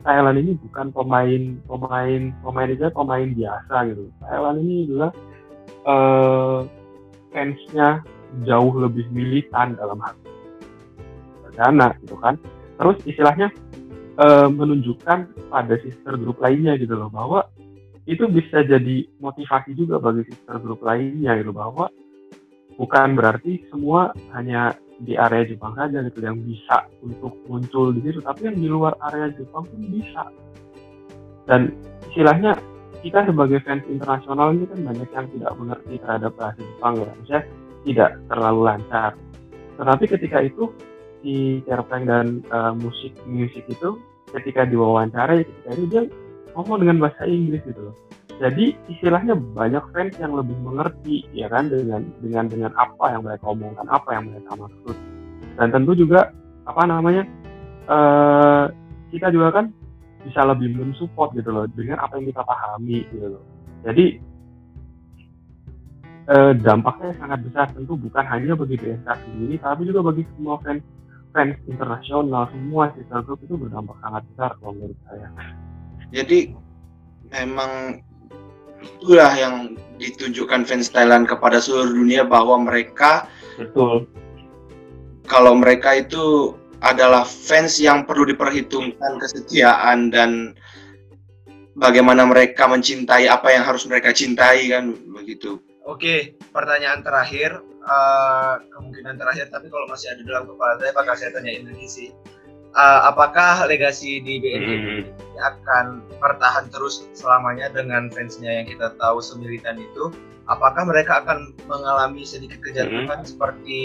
Thailand 0.00 0.40
ini 0.40 0.52
bukan 0.56 0.88
pemain 0.96 1.42
pemain 1.68 2.22
pemain 2.40 2.68
itu 2.72 2.88
pemain 2.90 3.28
biasa 3.30 3.74
gitu. 3.92 4.04
Thailand 4.24 4.56
ini 4.64 4.76
adalah 4.88 5.10
uh, 5.84 6.60
fansnya 7.30 8.04
jauh 8.46 8.74
lebih 8.78 9.10
militan 9.10 9.74
dalam 9.74 9.98
hal 10.02 10.14
dana 11.54 11.92
gitu 12.02 12.16
kan. 12.18 12.38
Terus 12.80 12.96
istilahnya 13.04 13.48
uh, 14.16 14.48
menunjukkan 14.48 15.50
pada 15.50 15.74
sister 15.82 16.16
group 16.16 16.38
lainnya 16.40 16.78
gitu 16.80 16.94
loh 16.96 17.10
bahwa 17.12 17.46
itu 18.08 18.26
bisa 18.26 18.64
jadi 18.64 19.06
motivasi 19.20 19.76
juga 19.76 20.00
bagi 20.00 20.24
sister 20.26 20.56
group 20.62 20.80
lainnya 20.80 21.36
gitu 21.38 21.52
bahwa 21.52 21.92
bukan 22.80 23.12
berarti 23.12 23.60
semua 23.68 24.16
hanya 24.32 24.72
di 25.00 25.16
area 25.16 25.48
Jepang 25.48 25.76
saja 25.76 26.04
gitu 26.04 26.20
yang 26.20 26.36
bisa 26.44 26.88
untuk 27.00 27.32
muncul 27.48 27.92
di 27.92 28.04
situ 28.04 28.20
tapi 28.20 28.48
yang 28.48 28.56
di 28.56 28.68
luar 28.68 28.96
area 29.12 29.32
Jepang 29.36 29.68
pun 29.68 29.80
bisa. 29.92 30.24
Dan 31.44 31.72
istilahnya 32.08 32.56
kita 33.00 33.24
sebagai 33.24 33.58
fans 33.64 33.84
internasional 33.88 34.52
ini 34.52 34.64
kan 34.68 34.80
banyak 34.84 35.08
yang 35.12 35.26
tidak 35.32 35.52
mengerti 35.56 35.94
terhadap 36.00 36.32
bahasa 36.36 36.60
Jepang 36.60 36.94
ya. 37.00 37.12
Maksudnya 37.16 37.42
tidak 37.84 38.10
terlalu 38.28 38.60
lancar. 38.68 39.10
Tetapi 39.80 40.04
ketika 40.04 40.38
itu 40.44 40.64
si 41.20 41.34
cerpen 41.64 42.02
dan 42.08 42.26
uh, 42.52 42.72
musik 42.76 43.12
musik 43.28 43.64
itu 43.68 44.00
ketika 44.36 44.64
diwawancara 44.68 45.40
ketika 45.40 45.70
itu 45.76 45.84
dia 45.88 46.02
ngomong 46.56 46.84
dengan 46.84 46.96
bahasa 47.08 47.24
Inggris 47.24 47.64
gitu 47.64 47.90
loh. 47.90 47.96
Jadi 48.40 48.72
istilahnya 48.88 49.36
banyak 49.36 49.84
fans 49.92 50.16
yang 50.16 50.32
lebih 50.32 50.56
mengerti 50.64 51.28
ya 51.36 51.52
kan 51.52 51.68
dengan 51.68 52.08
dengan 52.24 52.48
dengan 52.48 52.72
apa 52.72 53.12
yang 53.12 53.24
mereka 53.24 53.44
omongkan 53.52 53.84
apa 53.92 54.08
yang 54.16 54.32
mereka 54.32 54.50
maksud. 54.56 54.96
Dan 55.60 55.68
tentu 55.76 55.92
juga 55.92 56.32
apa 56.64 56.82
namanya 56.88 57.28
uh, 57.88 58.64
kita 59.12 59.28
juga 59.28 59.60
kan 59.60 59.66
bisa 60.24 60.44
lebih 60.44 60.76
mensupport 60.76 61.32
gitu 61.32 61.50
loh 61.52 61.64
dengan 61.72 62.00
apa 62.00 62.20
yang 62.20 62.28
kita 62.28 62.42
pahami 62.44 62.98
gitu 63.08 63.26
loh. 63.38 63.44
Jadi 63.84 64.06
uh, 66.28 66.52
dampaknya 66.60 67.16
sangat 67.16 67.38
besar. 67.48 67.66
Tentu 67.72 67.96
bukan 67.96 68.24
hanya 68.28 68.52
bagi 68.52 68.76
BSK 68.76 69.08
sendiri 69.08 69.56
tapi 69.60 69.82
juga 69.88 70.00
bagi 70.12 70.22
semua 70.36 70.60
fans 70.60 70.84
fans 71.30 71.56
internasional 71.70 72.50
semua 72.50 72.90
sister 72.98 73.22
group 73.22 73.40
itu 73.46 73.54
berdampak 73.54 73.96
sangat 74.02 74.22
besar 74.34 74.50
kalau 74.60 74.72
menurut 74.76 74.98
saya. 75.08 75.28
Jadi 76.10 76.38
memang 77.30 78.02
itulah 78.82 79.32
yang 79.36 79.78
ditunjukkan 80.00 80.64
fans 80.66 80.88
Thailand 80.90 81.28
kepada 81.28 81.60
seluruh 81.60 81.92
dunia 81.92 82.24
bahwa 82.24 82.56
mereka 82.64 83.28
betul. 83.60 84.08
kalau 85.28 85.52
mereka 85.54 86.00
itu 86.00 86.56
adalah 86.80 87.28
fans 87.28 87.76
yang 87.76 88.08
perlu 88.08 88.24
diperhitungkan 88.28 89.20
kesetiaan 89.20 90.08
dan 90.08 90.56
bagaimana 91.76 92.24
mereka 92.24 92.64
mencintai 92.68 93.28
apa 93.28 93.52
yang 93.52 93.64
harus 93.64 93.84
mereka 93.84 94.12
cintai 94.16 94.72
kan 94.72 94.96
begitu. 95.12 95.60
Oke, 95.84 96.36
pertanyaan 96.52 97.00
terakhir 97.04 97.60
uh, 97.84 98.60
kemungkinan 98.76 99.16
terakhir 99.16 99.48
tapi 99.48 99.72
kalau 99.72 99.86
masih 99.88 100.12
ada 100.12 100.22
dalam 100.24 100.44
kepala 100.48 100.76
saya 100.80 100.92
bakal 100.92 101.14
saya 101.16 101.30
tanya 101.32 101.52
ini 101.52 101.86
sih 101.88 102.08
uh, 102.76 103.00
apakah 103.08 103.64
legasi 103.66 104.20
di 104.20 104.38
BNI 104.40 104.76
hmm. 104.76 105.00
akan 105.40 106.04
bertahan 106.20 106.68
terus 106.70 107.08
selamanya 107.16 107.72
dengan 107.72 108.12
fansnya 108.12 108.62
yang 108.62 108.66
kita 108.68 108.92
tahu 109.00 109.18
semilitan 109.24 109.80
itu 109.80 110.12
apakah 110.50 110.84
mereka 110.84 111.24
akan 111.24 111.54
mengalami 111.66 112.26
sedikit 112.26 112.60
kejatuhan 112.60 113.24
hmm. 113.24 113.28
seperti 113.28 113.80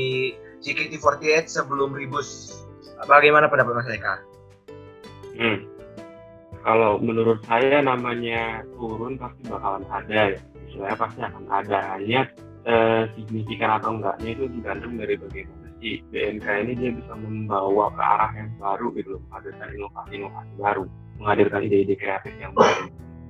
JKT48 0.65 1.45
sebelum 1.45 1.93
Ribus 1.93 2.61
bagaimana 3.05 3.49
pendapat 3.49 3.73
Mas 3.81 3.89
Eka? 3.89 4.13
Hmm. 5.35 5.59
Kalau 6.65 6.97
menurut 6.97 7.45
saya 7.45 7.77
namanya 7.85 8.65
turun 8.73 9.21
pasti 9.21 9.45
bakalan 9.45 9.85
ada 9.93 10.33
ya. 10.33 10.39
Istilahnya 10.65 10.97
pasti 10.97 11.19
akan 11.21 11.45
ada. 11.53 11.79
Hanya 11.93 12.21
eh, 12.65 13.03
signifikan 13.13 13.77
atau 13.77 14.01
enggaknya 14.01 14.29
itu 14.33 14.43
tergantung 14.57 14.97
dari 14.97 15.15
bagaimana 15.21 15.67
si 15.77 16.01
BNK 16.09 16.45
ini 16.65 16.73
dia 16.73 16.91
bisa 16.97 17.13
membawa 17.13 17.93
ke 17.93 18.01
arah 18.01 18.31
yang 18.33 18.49
baru 18.57 18.87
gitu 18.97 19.09
loh. 19.17 19.21
Menghadirkan 19.29 19.67
inovasi-inovasi 19.77 20.53
baru. 20.57 20.83
Menghadirkan 21.21 21.61
ide-ide 21.69 21.95
kreatif 21.95 22.33
yang 22.41 22.53
baru. 22.57 22.89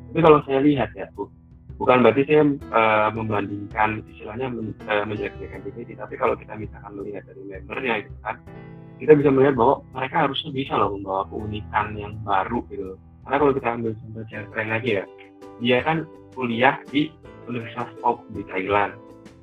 Tapi 0.09 0.19
kalau 0.23 0.39
saya 0.47 0.59
lihat 0.63 0.95
ya 0.95 1.11
bu 1.11 1.27
bukan 1.75 2.07
berarti 2.07 2.23
saya 2.23 2.43
uh, 2.71 3.09
membandingkan 3.11 3.99
istilahnya 4.15 4.47
men, 4.47 4.71
uh, 4.87 5.03
menjadikan 5.03 5.59
JKT 5.59 5.99
tapi 5.99 6.15
kalau 6.15 6.35
kita 6.39 6.55
misalkan 6.55 6.95
melihat 6.95 7.27
dari 7.27 7.41
membernya 7.43 7.93
gitu 8.07 8.17
kan 8.23 8.35
kita 9.01 9.13
bisa 9.17 9.29
melihat 9.31 9.55
bahwa 9.59 9.75
mereka 9.91 10.15
harusnya 10.27 10.51
bisa 10.55 10.73
loh 10.79 10.95
membawa 10.95 11.23
keunikan 11.27 11.87
yang 11.99 12.13
baru 12.23 12.63
gitu. 12.71 12.95
Karena 13.25 13.35
kalau 13.41 13.53
kita 13.57 13.69
ambil 13.73 13.91
contoh 13.97 14.23
Jeffrey 14.29 14.65
lagi 14.69 14.91
ya 15.01 15.05
dia 15.63 15.79
kan 15.83 15.97
kuliah 16.35 16.75
di 16.91 17.11
Universitas 17.47 17.91
Pop 18.03 18.23
di 18.35 18.43
Thailand. 18.51 18.95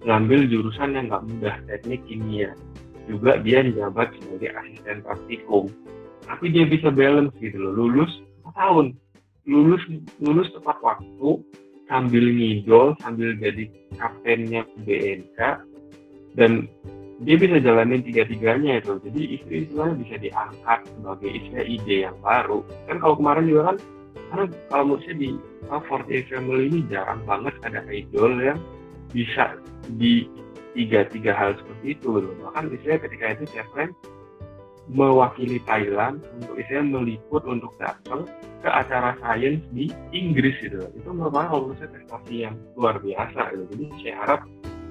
Ngambil 0.02 0.50
jurusan 0.50 0.98
yang 0.98 1.08
nggak 1.08 1.24
mudah 1.30 1.54
teknik 1.70 2.02
kimia. 2.10 2.52
Juga 3.06 3.38
dia 3.42 3.62
dijabat 3.62 4.10
sebagai 4.18 4.50
asisten 4.54 5.02
praktikum. 5.02 5.70
Tapi 6.26 6.44
dia 6.50 6.64
bisa 6.66 6.90
balance 6.90 7.34
gitu 7.38 7.58
loh 7.58 7.74
lulus 7.74 8.10
4 8.46 8.54
tahun 8.54 8.86
lulus 9.46 9.82
lulus 10.22 10.48
tepat 10.54 10.78
waktu 10.86 11.42
sambil 11.90 12.24
ngidol 12.24 12.94
sambil 13.02 13.34
jadi 13.42 13.66
kaptennya 13.98 14.62
BNK 14.86 15.38
dan 16.38 16.70
dia 17.20 17.36
bisa 17.36 17.60
jalanin 17.60 18.00
tiga-tiganya 18.00 18.80
itu. 18.80 18.96
Jadi 19.04 19.20
istri 19.36 19.54
istilahnya 19.68 19.94
bisa 20.00 20.14
diangkat 20.18 20.80
sebagai 20.88 21.30
istilah 21.30 21.66
ide 21.68 21.96
yang 22.08 22.16
baru. 22.24 22.64
Kan 22.88 22.96
kalau 22.98 23.14
kemarin 23.20 23.44
juga 23.46 23.62
kan 23.68 23.76
karena 24.32 24.44
kalau 24.72 24.84
menurut 24.88 25.02
saya 25.04 25.16
di 25.20 25.30
Forty 25.68 26.14
Family 26.28 26.64
ini 26.72 26.80
jarang 26.88 27.20
banget 27.28 27.54
ada 27.68 27.80
idol 27.92 28.32
yang 28.40 28.58
bisa 29.12 29.60
di 30.00 30.24
tiga 30.72 31.04
tiga 31.12 31.36
hal 31.36 31.52
seperti 31.60 32.00
itu 32.00 32.08
loh 32.16 32.32
bahkan 32.40 32.72
istilahnya 32.72 33.04
ketika 33.04 33.24
itu 33.36 33.44
Chevron 33.52 33.92
mewakili 34.88 35.60
Thailand 35.68 36.24
untuk 36.40 36.56
istilahnya 36.58 36.96
meliput 36.96 37.44
untuk 37.44 37.72
datang 37.76 38.26
ke 38.62 38.68
acara 38.70 39.14
sains 39.22 39.62
di 39.74 39.90
Inggris 40.10 40.54
gitu. 40.58 40.80
Itu 40.96 41.12
merupakan 41.14 41.50
kalau 41.54 41.74
prestasi 41.74 42.34
yang 42.46 42.54
luar 42.74 42.98
biasa 42.98 43.40
gitu. 43.54 43.64
Jadi 43.74 43.84
saya 44.02 44.14
harap 44.26 44.40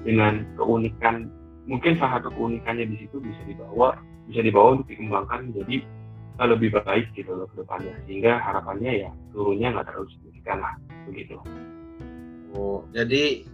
dengan 0.02 0.44
keunikan 0.56 1.28
mungkin 1.66 1.94
salah 1.98 2.18
satu 2.18 2.34
keunikannya 2.34 2.90
di 2.90 2.96
situ 3.06 3.22
bisa 3.22 3.42
dibawa 3.46 3.94
bisa 4.26 4.40
dibawa 4.42 4.78
untuk 4.78 4.88
dikembangkan 4.90 5.50
menjadi 5.50 5.76
lebih 6.42 6.74
baik 6.74 7.14
gitu 7.14 7.38
loh 7.38 7.46
ke 7.54 7.62
depannya 7.62 7.94
sehingga 8.08 8.40
harapannya 8.40 9.06
ya 9.06 9.10
turunnya 9.30 9.78
nggak 9.78 9.86
terlalu 9.86 10.10
signifikan 10.10 10.58
lah 10.58 10.74
begitu. 11.06 11.38
Oh 12.56 12.82
jadi 12.90 13.46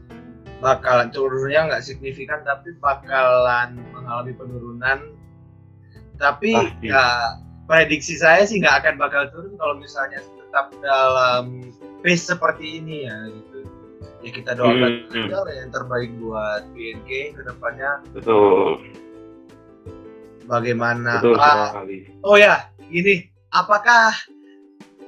bakalan 0.58 1.12
turunnya 1.12 1.68
nggak 1.68 1.84
signifikan 1.84 2.40
tapi 2.48 2.74
bakalan 2.80 3.78
mengalami 3.92 4.32
penurunan 4.34 4.98
tapi 6.18 6.56
Pasti. 6.56 6.90
ya 6.90 7.04
prediksi 7.70 8.18
saya 8.18 8.42
sih 8.48 8.58
nggak 8.58 8.82
akan 8.82 8.94
bakal 8.98 9.22
turun 9.30 9.54
kalau 9.60 9.74
misalnya 9.78 10.18
tetap 10.18 10.72
dalam 10.82 11.70
pace 12.02 12.26
seperti 12.26 12.82
ini 12.82 13.06
ya 13.06 13.16
gitu 13.30 13.57
ya 14.22 14.30
kita 14.34 14.50
doakan 14.58 14.92
hmm, 15.08 15.30
hmm. 15.30 15.48
yang 15.54 15.70
terbaik 15.70 16.10
buat 16.18 16.62
BNK 16.74 17.10
ke 17.38 17.42
depannya 17.46 18.02
betul 18.10 18.82
bagaimana 20.48 21.22
betul, 21.22 21.36
ah, 21.38 21.84
oh 22.26 22.34
ya 22.34 22.72
ini 22.88 23.28
apakah 23.54 24.16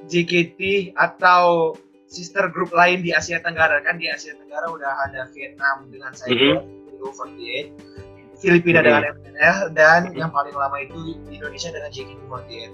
JKT 0.07 0.93
atau 0.95 1.75
sister 2.11 2.51
group 2.51 2.71
lain 2.75 3.01
di 3.03 3.11
Asia 3.15 3.39
Tenggara 3.39 3.79
kan 3.83 3.97
di 3.97 4.07
Asia 4.07 4.35
Tenggara 4.35 4.67
udah 4.67 4.91
ada 5.09 5.27
Vietnam 5.31 5.87
dengan 5.87 6.11
Saigon 6.11 6.61
mm 6.61 6.99
-hmm. 6.99 8.37
48 8.37 8.41
Filipina 8.41 8.79
mm 8.79 8.85
-hmm. 8.85 8.87
dengan 8.87 9.03
MNL 9.17 9.57
dan 9.75 9.99
mm 10.03 10.09
-hmm. 10.11 10.19
yang 10.19 10.31
paling 10.31 10.55
lama 10.55 10.77
itu 10.83 11.19
Indonesia 11.31 11.69
dengan 11.71 11.89
JKT48 11.89 12.71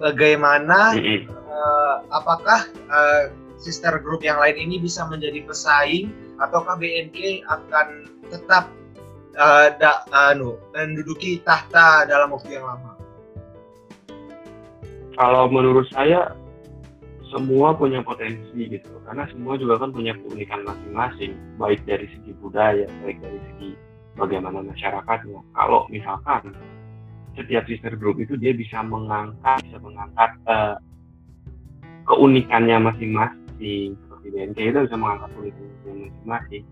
bagaimana 0.00 0.96
mm 0.96 1.00
-hmm. 1.00 1.20
uh, 1.28 1.96
apakah 2.10 2.60
uh, 2.88 3.24
sister 3.58 3.98
group 3.98 4.22
yang 4.22 4.38
lain 4.38 4.56
ini 4.56 4.78
bisa 4.78 5.04
menjadi 5.10 5.42
pesaing 5.44 6.14
ataukah 6.38 6.78
BNK 6.78 7.42
akan 7.50 7.86
tetap 8.30 8.70
uh, 9.34 9.74
da, 9.76 10.06
anu 10.14 10.56
menduduki 10.72 11.42
tahta 11.42 12.06
dalam 12.06 12.30
waktu 12.30 12.58
yang 12.58 12.66
lama? 12.66 12.94
Kalau 15.18 15.50
menurut 15.50 15.90
saya 15.90 16.30
semua 17.28 17.74
punya 17.74 18.00
potensi 18.00 18.70
gitu. 18.70 18.88
Karena 19.04 19.26
semua 19.34 19.58
juga 19.58 19.82
kan 19.82 19.90
punya 19.90 20.14
keunikan 20.14 20.64
masing-masing. 20.64 21.34
Baik 21.58 21.82
dari 21.84 22.06
segi 22.08 22.32
budaya 22.38 22.86
baik 23.02 23.18
dari 23.18 23.40
segi 23.52 23.70
bagaimana 24.14 24.62
masyarakatnya. 24.62 25.42
Kalau 25.52 25.90
misalkan 25.90 26.54
setiap 27.34 27.66
sister 27.66 27.94
group 27.98 28.22
itu 28.22 28.38
dia 28.38 28.54
bisa 28.54 28.82
mengangkat 28.86 29.62
bisa 29.66 29.78
mengangkat 29.82 30.30
uh, 30.46 30.78
keunikannya 32.08 32.78
masing-masing 32.78 33.47
seperti 33.94 34.26
BNK 34.30 34.58
itu 34.70 34.78
bisa 34.86 34.96
mengangkat 34.96 35.30
keunikannya 35.34 35.74
masing-masing. 36.08 36.64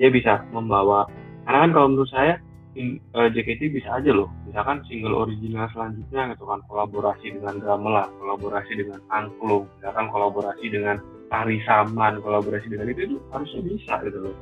Dia 0.00 0.08
bisa 0.10 0.32
membawa 0.50 1.06
karena 1.46 1.58
kan 1.68 1.70
kalau 1.74 1.86
menurut 1.90 2.10
saya 2.10 2.34
uh, 2.78 3.26
eh, 3.26 3.28
JKT 3.34 3.60
bisa 3.74 3.88
aja 3.98 4.10
loh. 4.14 4.30
Misalkan 4.48 4.80
single 4.88 5.16
original 5.26 5.68
selanjutnya 5.74 6.32
gitu 6.32 6.44
kan 6.46 6.60
kolaborasi 6.70 7.26
dengan 7.36 7.54
Gamelan 7.60 8.08
kolaborasi 8.22 8.72
dengan 8.78 9.00
Angklung 9.10 9.64
misalkan 9.78 10.06
kolaborasi 10.08 10.66
dengan 10.70 10.96
Tari 11.28 11.58
Saman 11.64 12.20
kolaborasi 12.20 12.66
dengan 12.70 12.92
itu 12.92 13.00
itu 13.12 13.16
harusnya 13.34 13.60
bisa 13.66 13.94
gitu 14.06 14.18
loh. 14.30 14.36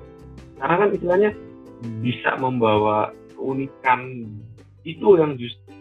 Karena 0.61 0.75
kan 0.77 0.89
istilahnya 0.93 1.31
bisa 2.05 2.31
membawa 2.37 3.11
keunikan 3.33 4.29
itu 4.85 5.09
yang 5.17 5.37
justru 5.41 5.80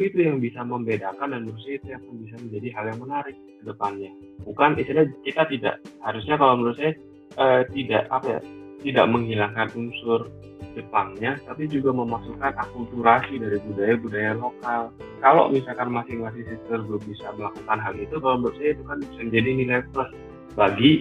itu 0.00 0.18
yang 0.24 0.38
bisa 0.40 0.64
membedakan 0.64 1.36
dan 1.36 1.42
saya 1.60 1.74
itu 1.76 1.86
yang 1.92 2.02
bisa 2.22 2.36
menjadi 2.40 2.68
hal 2.78 2.84
yang 2.94 3.00
menarik 3.02 3.36
ke 3.36 3.62
depannya 3.66 4.10
bukan 4.46 4.70
istilah 4.80 5.04
kita 5.26 5.42
tidak 5.52 5.74
harusnya 6.00 6.34
kalau 6.40 6.54
menurut 6.56 6.76
saya 6.80 6.92
uh, 7.36 7.62
tidak 7.72 8.08
apa 8.08 8.26
ya 8.38 8.40
tidak 8.82 9.06
menghilangkan 9.10 9.68
unsur 9.78 10.26
Jepangnya, 10.72 11.36
tapi 11.44 11.68
juga 11.68 11.92
memasukkan 11.92 12.56
akulturasi 12.56 13.36
dari 13.36 13.60
budaya-budaya 13.60 14.32
lokal. 14.40 14.88
Kalau 15.20 15.52
misalkan 15.52 15.92
masing-masing 15.92 16.48
sister 16.48 16.80
group 16.80 17.04
bisa 17.04 17.28
melakukan 17.36 17.76
hal 17.76 17.94
itu, 18.00 18.16
kalau 18.16 18.40
menurut 18.40 18.56
saya 18.56 18.72
itu 18.72 18.82
kan 18.88 18.98
bisa 19.04 19.20
menjadi 19.20 19.50
nilai 19.52 19.80
plus 19.92 20.10
bagi 20.56 20.92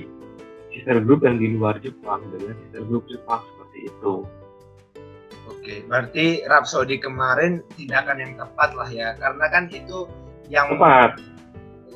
sister 0.75 0.99
group 0.99 1.23
yang 1.23 1.39
di 1.39 1.55
luar 1.55 1.79
Jepang 1.79 2.19
dengan 2.35 2.51
sister 2.67 2.83
group 2.83 3.07
Jepang 3.07 3.39
seperti 3.55 3.79
itu. 3.87 4.13
Oke, 5.61 5.85
berarti 5.85 6.41
Rhapsody 6.49 6.97
kemarin 6.97 7.61
tindakan 7.77 8.17
yang 8.17 8.33
tepat 8.33 8.73
lah 8.73 8.89
ya, 8.89 9.13
karena 9.21 9.45
kan 9.53 9.69
itu 9.69 10.09
yang 10.49 10.73
tepat. 10.73 11.21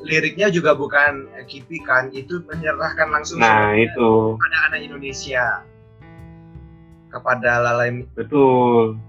Liriknya 0.06 0.54
juga 0.54 0.78
bukan 0.78 1.26
Kipi 1.50 1.82
kan, 1.82 2.14
itu 2.14 2.46
menyerahkan 2.46 3.10
langsung 3.10 3.42
nah, 3.42 3.74
itu. 3.74 4.38
pada 4.38 4.70
anak 4.70 4.86
Indonesia 4.86 5.66
kepada 7.10 7.58
Lalai 7.64 8.04
betul 8.14 9.00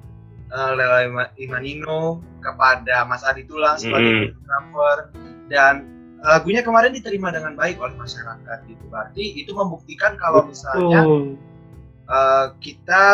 uh, 0.53 0.71
Lalai 0.73 1.11
Imanino 1.37 2.23
kepada 2.39 3.03
Mas 3.03 3.25
Adi 3.27 3.43
Tulang 3.43 3.75
sebagai 3.75 4.31
fotografer 4.31 4.97
mm. 5.11 5.51
dan 5.51 5.73
lagunya 6.23 6.63
kemarin 6.63 6.95
diterima 6.95 7.29
dengan 7.29 7.53
baik 7.53 7.77
oleh 7.77 7.93
masyarakat 7.99 8.59
itu 8.71 8.83
berarti 8.89 9.23
itu 9.37 9.51
membuktikan 9.53 10.15
kalau 10.17 10.47
betul. 10.47 10.51
misalnya 10.55 11.01
uh, 12.09 12.45
kita 12.63 13.05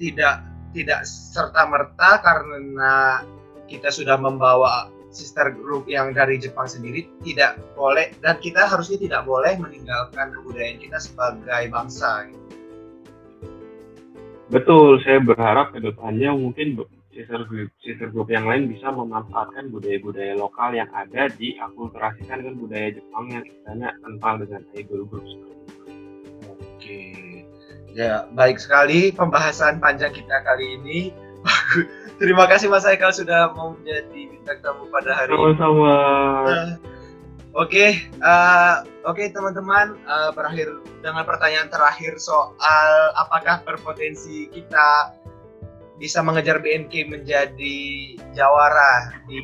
tidak 0.00 0.49
tidak 0.70 1.06
serta 1.06 1.66
merta 1.66 2.22
karena 2.22 3.24
kita 3.70 3.90
sudah 3.90 4.18
membawa 4.18 4.90
sister 5.10 5.50
group 5.50 5.90
yang 5.90 6.14
dari 6.14 6.38
Jepang 6.38 6.70
sendiri 6.70 7.06
tidak 7.26 7.58
boleh 7.74 8.14
dan 8.22 8.38
kita 8.38 8.66
harusnya 8.66 8.98
tidak 8.98 9.22
boleh 9.26 9.58
meninggalkan 9.58 10.30
kebudayaan 10.30 10.78
kita 10.78 10.98
sebagai 11.02 11.66
bangsa. 11.70 12.30
Betul, 14.50 14.98
saya 15.06 15.22
berharap 15.22 15.70
ke 15.74 15.78
depannya 15.78 16.34
mungkin 16.34 16.74
sister 17.14 17.42
group, 17.46 17.70
sister 17.82 18.10
group 18.10 18.30
yang 18.30 18.46
lain 18.46 18.70
bisa 18.70 18.90
memanfaatkan 18.90 19.70
budaya-budaya 19.70 20.34
lokal 20.34 20.74
yang 20.74 20.90
ada 20.90 21.30
di 21.30 21.54
akulturasikan 21.58 22.42
dengan 22.42 22.58
budaya 22.58 22.88
Jepang 22.94 23.30
yang 23.30 23.42
istilahnya 23.46 23.90
kental 24.02 24.34
dengan 24.42 24.62
idol 24.74 25.02
group 25.06 25.26
seperti 25.26 25.54
itu. 25.54 25.82
Oke. 26.50 27.29
Ya, 27.90 28.26
baik 28.34 28.62
sekali 28.62 29.10
pembahasan 29.10 29.82
panjang 29.82 30.14
kita 30.14 30.46
kali 30.46 30.78
ini. 30.78 30.98
Terima 32.20 32.44
kasih 32.46 32.68
Mas 32.68 32.84
Haikal 32.84 33.10
sudah 33.10 33.50
mau 33.56 33.74
menjadi 33.74 34.28
bintang 34.28 34.60
tamu 34.60 34.86
pada 34.92 35.16
hari 35.16 35.32
ini. 35.32 35.56
Sama-sama. 35.56 35.94
Uh, 36.46 36.70
Oke, 37.50 37.82
okay, 37.82 37.90
uh, 38.22 38.86
oke 39.02 39.18
okay, 39.18 39.34
teman-teman, 39.34 39.98
uh, 40.06 40.30
berakhir 40.30 40.70
dengan 41.02 41.26
pertanyaan 41.26 41.66
terakhir 41.66 42.14
soal 42.22 43.10
apakah 43.18 43.58
berpotensi 43.66 44.46
kita 44.54 45.18
bisa 45.98 46.22
mengejar 46.22 46.62
BNK 46.62 47.10
menjadi 47.10 47.78
jawara 48.38 49.18
di 49.26 49.42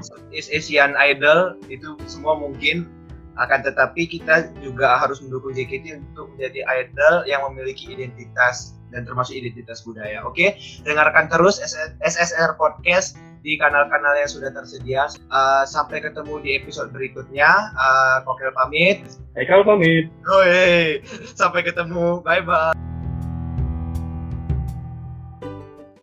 Southeast 0.00 0.48
Asian 0.48 0.96
Idol 0.96 1.60
itu 1.68 1.92
semua 2.08 2.40
mungkin 2.40 2.88
akan 3.36 3.60
tetapi 3.64 4.08
kita 4.08 4.52
juga 4.64 4.96
harus 4.96 5.20
mendukung 5.20 5.52
JKT 5.52 6.00
untuk 6.00 6.32
menjadi 6.34 6.64
idol 6.66 7.14
yang 7.28 7.44
memiliki 7.48 7.92
identitas 7.92 8.76
dan 8.90 9.04
termasuk 9.04 9.36
identitas 9.36 9.84
budaya. 9.84 10.24
Oke, 10.24 10.56
dengarkan 10.86 11.28
terus 11.28 11.60
SSR 12.00 12.56
Podcast 12.56 13.20
di 13.46 13.54
kanal-kanal 13.54 14.18
yang 14.18 14.26
sudah 14.26 14.50
tersedia. 14.50 15.06
Uh, 15.30 15.62
sampai 15.62 16.02
ketemu 16.02 16.42
di 16.42 16.50
episode 16.58 16.90
berikutnya. 16.90 17.70
Uh, 17.78 18.26
Kokel 18.26 18.50
pamit. 18.50 19.06
Haikal 19.38 19.62
pamit. 19.62 20.10
Oh, 20.26 20.42
hey. 20.42 20.98
Sampai 21.38 21.62
ketemu. 21.62 22.24
Bye 22.26 22.42
bye. 22.42 22.95